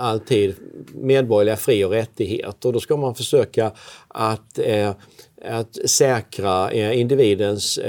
[0.04, 0.56] alltid
[0.94, 2.72] medborgerliga fri och rättigheter.
[2.72, 3.72] Då ska man försöka
[4.08, 4.92] att eh,
[5.46, 7.80] att säkra eh, individens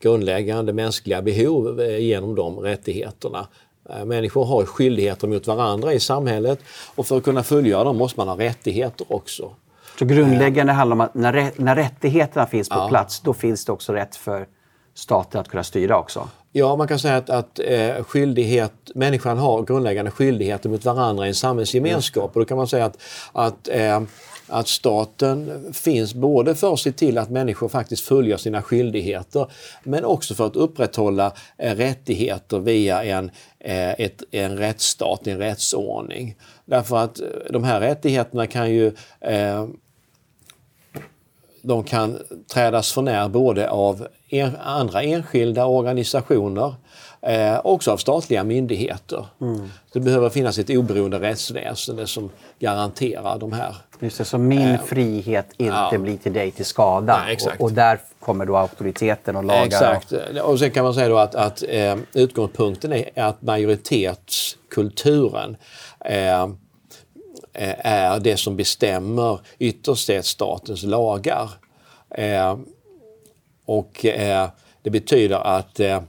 [0.00, 3.48] grundläggande mänskliga behov genom de rättigheterna.
[3.90, 6.58] Eh, människor har skyldigheter mot varandra i samhället
[6.94, 9.50] och för att kunna fullgöra dem måste man ha rättigheter också.
[9.98, 12.88] Så grundläggande handlar om att när, när rättigheterna finns på ja.
[12.88, 14.46] plats, då finns det också rätt för
[14.94, 16.28] staten att kunna styra också?
[16.52, 21.28] Ja, man kan säga att, att eh, skyldighet, människan har grundläggande skyldigheter mot varandra i
[21.28, 22.30] en samhällsgemenskap.
[22.34, 22.98] Och då kan man säga att,
[23.32, 24.00] att eh,
[24.52, 30.04] att staten finns både för att se till att människor faktiskt följer sina skyldigheter men
[30.04, 36.36] också för att upprätthålla eh, rättigheter via en, eh, ett, en rättsstat, en rättsordning.
[36.64, 38.92] Därför att eh, de här rättigheterna kan ju
[41.62, 42.18] de kan
[42.52, 46.74] trädas för när både av en, andra enskilda organisationer
[47.22, 49.26] eh, också av statliga myndigheter.
[49.40, 49.70] Mm.
[49.92, 53.76] Det behöver finnas ett oberoende rättsväsende som garanterar de här.
[54.00, 55.98] Just det, så min eh, frihet inte ja.
[55.98, 57.22] blir till dig till skada.
[57.26, 59.66] Nej, och, och, där kommer då auktoriteten och lagar.
[59.66, 60.12] Exakt.
[60.42, 65.56] Och sen kan man säga då att, att eh, utgångspunkten är att majoritetskulturen
[66.04, 66.48] eh,
[67.84, 71.50] är det som bestämmer ytterst sett statens lagar.
[72.10, 72.58] Eh,
[73.64, 74.48] och eh,
[74.82, 76.00] det betyder att eh,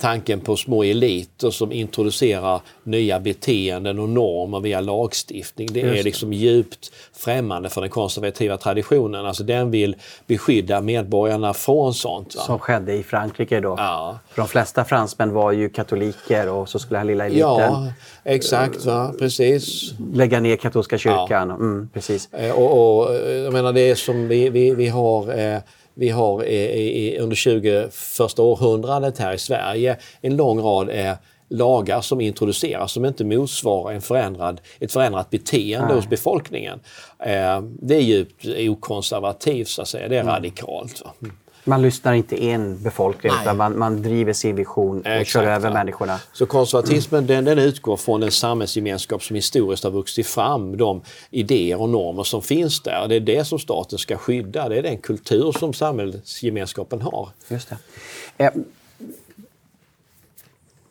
[0.00, 5.68] tanken på små eliter som introducerar nya beteenden och normer via lagstiftning.
[5.72, 9.26] Det är liksom djupt främmande för den konservativa traditionen.
[9.26, 9.96] Alltså den vill
[10.26, 12.36] beskydda medborgarna från sånt.
[12.36, 12.42] Va?
[12.42, 13.74] Som skedde i Frankrike då.
[13.78, 14.18] Ja.
[14.28, 17.92] För de flesta fransmän var ju katoliker och så skulle den lilla eliten ja,
[18.24, 19.12] exakt, va?
[19.18, 19.92] precis.
[20.12, 21.48] lägga ner katolska kyrkan.
[21.48, 21.54] Ja.
[21.54, 22.32] Mm, precis.
[22.32, 25.58] Eh, och, och, jag menar det är som vi, vi, vi har eh,
[25.94, 31.14] vi har i, i, under 21 århundradet här i Sverige en lång rad eh,
[31.50, 35.96] lagar som introduceras som inte motsvarar en förändrad, ett förändrat beteende Nej.
[35.96, 36.80] hos befolkningen.
[37.18, 40.08] Eh, det är djupt okonservativt, så att säga.
[40.08, 40.34] det är mm.
[40.34, 41.02] radikalt.
[41.22, 41.36] Mm.
[41.64, 45.68] Man lyssnar inte in befolkningen utan man, man driver sin vision och Exakt, kör över
[45.68, 45.74] ja.
[45.74, 46.20] människorna.
[46.32, 47.44] Så konservatismen mm.
[47.44, 50.76] den, den utgår från den samhällsgemenskap som historiskt har vuxit fram.
[50.76, 53.08] De idéer och normer som finns där.
[53.08, 54.68] Det är det som staten ska skydda.
[54.68, 57.28] Det är den kultur som samhällsgemenskapen har.
[57.48, 58.44] Just det.
[58.44, 58.50] Eh,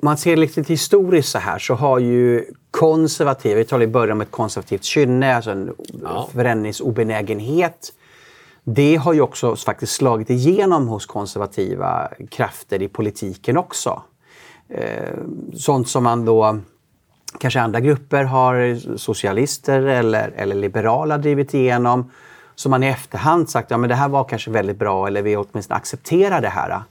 [0.01, 4.22] man ser lite historiskt så här så har ju konservativa, vi talade i början om
[4.22, 6.30] ett konservativt kynne, alltså en ja.
[6.34, 7.93] förändringsobenägenhet
[8.74, 14.01] det har ju också faktiskt slagit igenom hos konservativa krafter i politiken också.
[14.70, 15.17] Eh,
[15.53, 16.59] sånt som man då
[17.39, 22.11] kanske andra grupper har, socialister eller, eller liberala drivit igenom.
[22.55, 25.36] Som man i efterhand sagt, ja men det här var kanske väldigt bra eller vi
[25.36, 26.84] åtminstone accepterar det här.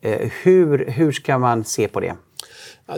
[0.00, 2.14] Eh, hur, hur ska man se på det?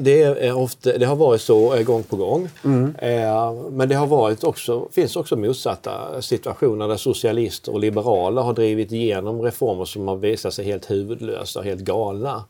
[0.00, 2.48] Det, är ofta, det har varit så eh, gång på gång.
[2.64, 2.94] Mm.
[2.98, 8.52] Eh, men det har varit också, finns också motsatta situationer där socialister och liberaler har
[8.52, 12.44] drivit igenom reformer som har visat sig helt huvudlösa och helt galna.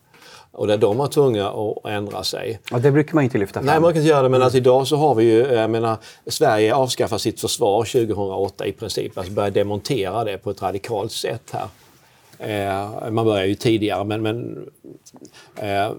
[0.53, 2.61] Och där de var tvungna att ändra sig.
[2.73, 3.67] Och det brukar man inte lyfta fram.
[3.67, 4.29] Nej, man kan inte göra det.
[4.29, 4.45] Men mm.
[4.45, 5.97] alltså, idag så har vi ju, jag menar,
[6.27, 9.19] Sverige avskaffar sitt försvar 2008 i princip.
[9.19, 11.69] Alltså börjar demontera det på ett radikalt sätt här.
[12.39, 14.69] Eh, man börjar ju tidigare men, men
[15.57, 15.91] eh,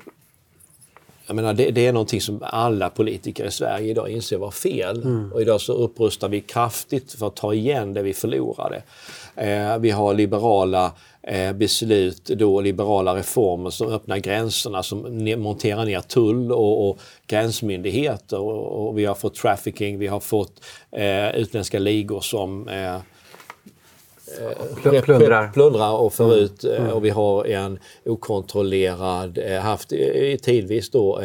[1.27, 5.01] jag menar, det, det, är någonting som alla politiker i Sverige idag inser var fel.
[5.03, 5.33] Mm.
[5.33, 8.83] Och idag så upprustar vi kraftigt för att ta igen det vi förlorade.
[9.35, 10.91] Eh, vi har liberala
[11.23, 16.99] eh, beslut, då liberala reformer som öppnar gränserna, som ne monterar ner tull och, och
[17.27, 18.39] gränsmyndigheter.
[18.39, 20.61] Och, och, vi har fått trafficking, vi har fått
[20.91, 22.69] eh, utländska ligor som
[24.41, 25.51] eh, Eh, plundrar.
[25.53, 26.37] plundrar och för mm.
[26.37, 26.91] ut eh, mm.
[26.91, 29.89] och vi har en okontrollerad, eh, haft
[30.41, 31.21] tidvis då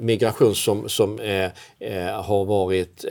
[0.00, 1.18] migration som, som
[2.12, 3.04] har varit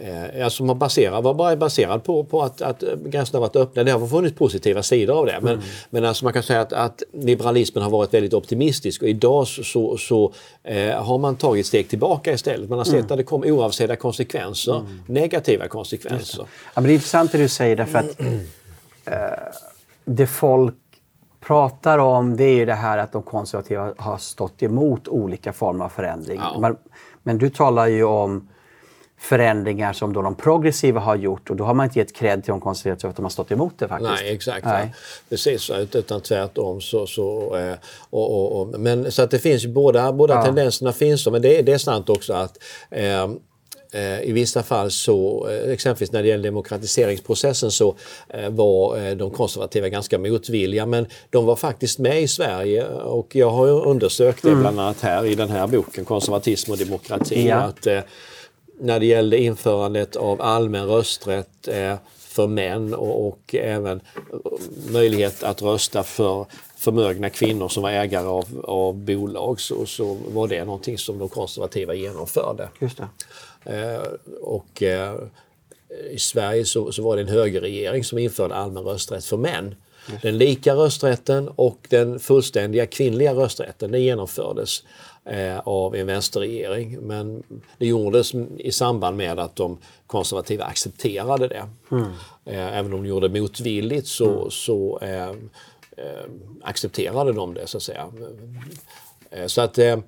[0.00, 3.84] Eh, som har baserat, var bara baserad på, på att, att gränserna varit öppna.
[3.84, 5.38] Det har funnits positiva sidor av det.
[5.42, 5.64] Men, mm.
[5.90, 9.62] men alltså man kan säga att, att, liberalismen har varit väldigt optimistisk och idag så,
[9.62, 10.32] så, så
[10.62, 12.68] eh, har man tagit steg tillbaka istället.
[12.68, 13.06] Man har sett mm.
[13.10, 15.00] att det kom oavsedda konsekvenser, mm.
[15.06, 16.46] negativa konsekvenser.
[16.64, 18.20] Ja, men det är intressant det du säger därför att
[19.04, 19.16] eh,
[20.04, 20.74] det folk
[21.40, 25.84] pratar om det är ju det här att de konservativa har stått emot olika former
[25.84, 26.40] av förändring.
[26.42, 26.58] Ja.
[26.60, 26.76] Men,
[27.22, 28.48] men du talar ju om
[29.22, 32.50] förändringar som då de progressiva har gjort och då har man inte gett cred till
[32.50, 34.10] de konservativa att de har stått emot det faktiskt.
[34.10, 34.64] Nej, exakt.
[34.64, 34.92] Nej.
[34.92, 34.98] Ja.
[35.28, 36.80] Precis, utan tvärtom.
[36.80, 37.74] Så, så, eh,
[38.10, 40.44] och, och, och, men, så att det finns båda, båda ja.
[40.44, 42.58] tendenserna finns men det, det är sant också att
[42.90, 43.22] eh,
[43.92, 47.96] eh, i vissa fall så, exempelvis när det gäller demokratiseringsprocessen så
[48.50, 53.86] var de konservativa ganska motvilliga men de var faktiskt med i Sverige och jag har
[53.86, 54.60] undersökt det mm.
[54.60, 57.48] bland annat här i den här boken Konservatism och demokrati.
[57.48, 57.56] Ja.
[57.56, 57.86] Att,
[58.80, 64.00] när det gällde införandet av allmän rösträtt eh, för män och, och, även
[64.90, 66.46] möjlighet att rösta för,
[66.76, 71.28] förmögna kvinnor som var ägare av, av bolag så, så var det någonting som de
[71.28, 72.68] konservativa genomförde.
[72.80, 73.00] Just.
[73.64, 74.02] Eh,
[74.40, 75.14] och eh,
[76.10, 79.74] i Sverige så, så var det en högerregering som införde allmän rösträtt för män.
[80.22, 84.86] Den lika rösträtten och den fullständiga kvinnliga rösträtten det genomfördes eh,
[85.64, 86.98] av en vänsterregering.
[87.00, 87.42] Men
[87.78, 91.68] det gjordes i samband med att de konservativa accepterade det.
[91.90, 92.04] Mm.
[92.44, 94.50] Eh, även om de gjorde det motvilligt så, mm.
[94.50, 95.28] så eh,
[95.96, 96.24] eh,
[96.62, 98.08] accepterade de det så att säga.
[99.30, 99.98] Eh, så att eh,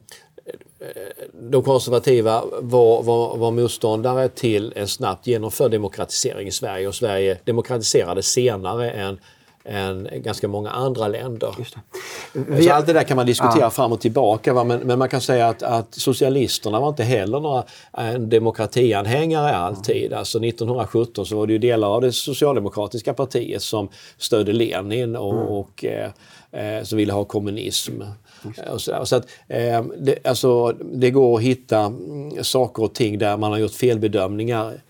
[1.33, 7.39] de konservativa var, var, var motståndare till en snabbt genomförd demokratisering i Sverige och Sverige
[7.45, 9.21] demokratiserades senare än
[9.65, 11.55] än ganska många andra länder.
[12.33, 12.65] Vi...
[12.65, 13.71] Så allt det där kan man diskutera ja.
[13.71, 14.53] fram och tillbaka.
[14.53, 14.65] Va?
[14.65, 20.07] Men, men, man kan säga att, att, socialisterna var inte heller några en demokratianhängare alltid.
[20.07, 20.19] Mm.
[20.19, 23.89] Alltså 1917 så var det ju delar av det socialdemokratiska partiet som
[24.19, 25.47] stödde Lenin och, mm.
[25.47, 26.11] och eh,
[26.53, 28.03] eh som ville ha kommunism.
[28.73, 33.19] Och så, så att, eh, det, alltså, det går att hitta mm, saker och ting
[33.19, 34.81] där man har gjort felbedömningar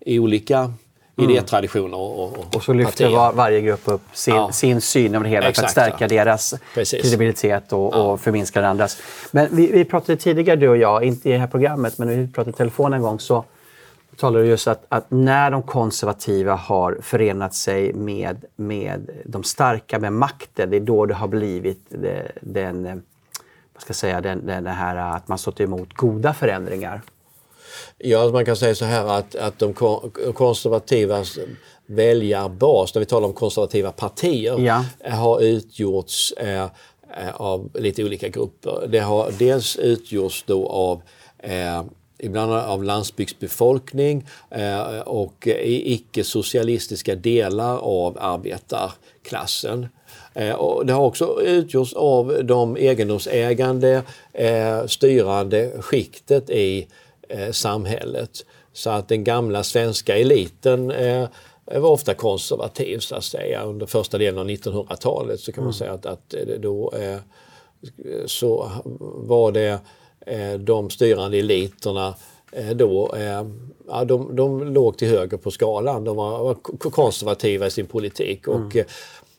[0.00, 0.72] i olika
[1.24, 1.36] mm.
[1.36, 4.52] idétraditioner och, och, och så lyfter var, varje grupp upp sin, ja.
[4.52, 6.24] sin syn över det hela Exakt, för att stärka ja.
[6.24, 7.02] deras Precis.
[7.02, 8.02] kredibilitet och, ja.
[8.02, 9.02] och förminska den andras.
[9.30, 12.32] Men vi, vi pratade tidigare, du och jag, inte i det här programmet, men vi
[12.32, 13.44] pratade i telefon en gång, så
[14.20, 19.98] talade du just att, att när de konservativa har förenat sig med, med de starka,
[19.98, 23.02] med makten, det är då det har blivit det, den,
[23.72, 27.00] vad ska jag säga, den, den, här att man stått emot goda förändringar.
[27.98, 29.74] Ja, man kan säga så här att, att de
[30.34, 31.38] konservativas
[31.86, 34.84] väljarbas, när vi talar om konservativa partier, ja.
[35.10, 36.66] har utgjorts eh,
[37.34, 38.86] av lite olika grupper.
[38.88, 41.02] Det har dels utgjorts då av
[41.38, 41.82] eh,
[42.22, 49.88] ibland av landsbygdsbefolkning eh, och i icke-socialistiska delar av arbetarklassen.
[50.34, 54.02] Eh, och det har också utgjorts av de egendomsägande,
[54.32, 56.88] eh, styrande skiktet i
[57.30, 58.46] eh, samhället.
[58.72, 61.28] Så att den gamla svenska eliten eh,
[61.64, 63.62] var ofta konservativ så att säga.
[63.62, 65.78] Under första delen av 1900-talet så kan man mm.
[65.78, 67.18] säga att, att då eh,
[68.26, 68.70] så
[69.00, 69.78] var det
[70.26, 72.14] eh, de styrande eliterna
[72.52, 73.46] eh, då, eh,
[73.88, 76.04] ja, de, de låg till höger på skalan.
[76.04, 76.54] De var, var
[76.90, 78.86] konservativa i sin politik och mm.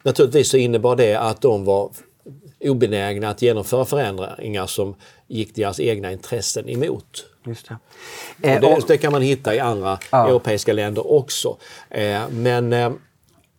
[0.03, 1.91] naturligtvis så innebar det att de var
[2.59, 4.95] obenägna att genomföra förändringar som
[5.27, 7.25] gick deras egna intressen emot.
[7.45, 7.77] Just det.
[8.49, 10.27] Eh, det, det, kan man hitta i andra ja.
[10.27, 11.57] europeiska länder också.
[11.89, 12.91] Eh, men eh,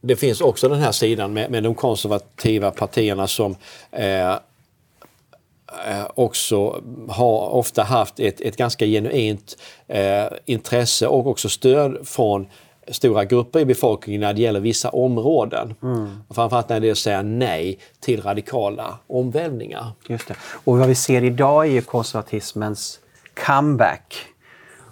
[0.00, 3.56] det finns också den här sidan med, med de konservativa partierna som
[3.90, 9.56] eh, eh, också har ofta haft ett, ett ganska genuint
[9.88, 12.46] eh, intresse och också stöd från
[12.88, 15.74] stora grupper i befolkningen när det gäller vissa områden.
[15.82, 16.08] Mm.
[16.30, 19.86] Framförallt när det är att säga nej till radikala omvälvningar.
[20.08, 20.34] Just det.
[20.64, 23.00] Och vad vi ser idag är ju konservatismens
[23.46, 24.26] comeback.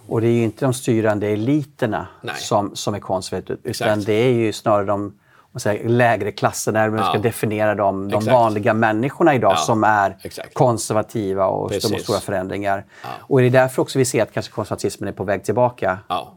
[0.09, 4.07] Och det är ju inte de styrande eliterna som, som är konservativa utan Exakt.
[4.07, 5.13] det är ju snarare de
[5.59, 8.33] säga, lägre klasserna, när man ska definiera dem, de Exakt.
[8.33, 9.57] vanliga människorna idag ja.
[9.57, 10.55] som är Exakt.
[10.55, 12.85] konservativa och står mot stora förändringar.
[13.03, 13.09] Ja.
[13.21, 15.99] Och är det därför också vi ser att kanske konservatismen är på väg tillbaka?
[16.09, 16.37] Ja.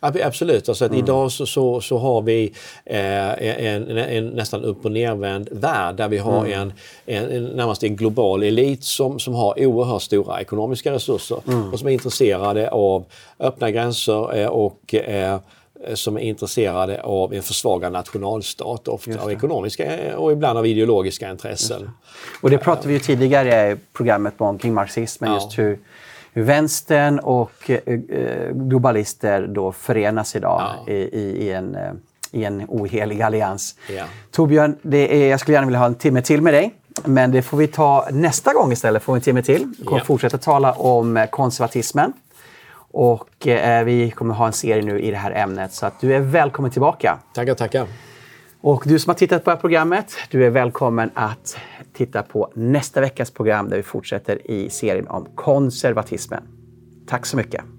[0.00, 0.68] Absolut.
[0.68, 1.04] Alltså att mm.
[1.04, 2.52] Idag så, så, så, har vi
[2.84, 6.72] eh, en, en, en, nästan upp och nervänd värld där vi har mm.
[7.06, 11.72] en, en, närmast en global elit som, som har oerhört stora ekonomiska resurser mm.
[11.72, 13.04] och som är intresserade av
[13.38, 15.38] öppna gränser eh, och eh,
[15.94, 21.30] som är intresserade av en försvagad nationalstat, ofta av ekonomiska eh, och ibland av ideologiska
[21.30, 21.82] intressen.
[21.82, 21.90] Det.
[22.42, 25.36] Och det pratade vi ju tidigare i programmet om kring marxismen, ja.
[25.36, 25.78] just hur
[26.36, 27.78] hur vänstern och eh,
[28.08, 30.92] eh, globalister då förenas idag ja.
[30.92, 30.96] i,
[31.46, 31.92] i, en, eh,
[32.30, 33.74] i en ohelig allians.
[33.96, 34.04] Ja.
[34.30, 36.74] Torbjörn, det är, jag skulle gärna vilja ha en timme till med dig.
[37.04, 39.74] Men det får vi ta nästa gång istället, får vi en timme till.
[39.78, 40.04] Vi kommer ja.
[40.04, 42.12] fortsätta tala om konservatismen.
[42.90, 45.72] Och eh, vi kommer ha en serie nu i det här ämnet.
[45.72, 47.18] Så att du är välkommen tillbaka.
[47.34, 47.86] Tackar, tackar.
[48.66, 51.56] Och du som har tittat på det här programmet, du är välkommen att
[51.92, 56.42] titta på nästa veckas program där vi fortsätter i serien om konservatismen.
[57.06, 57.75] Tack så mycket!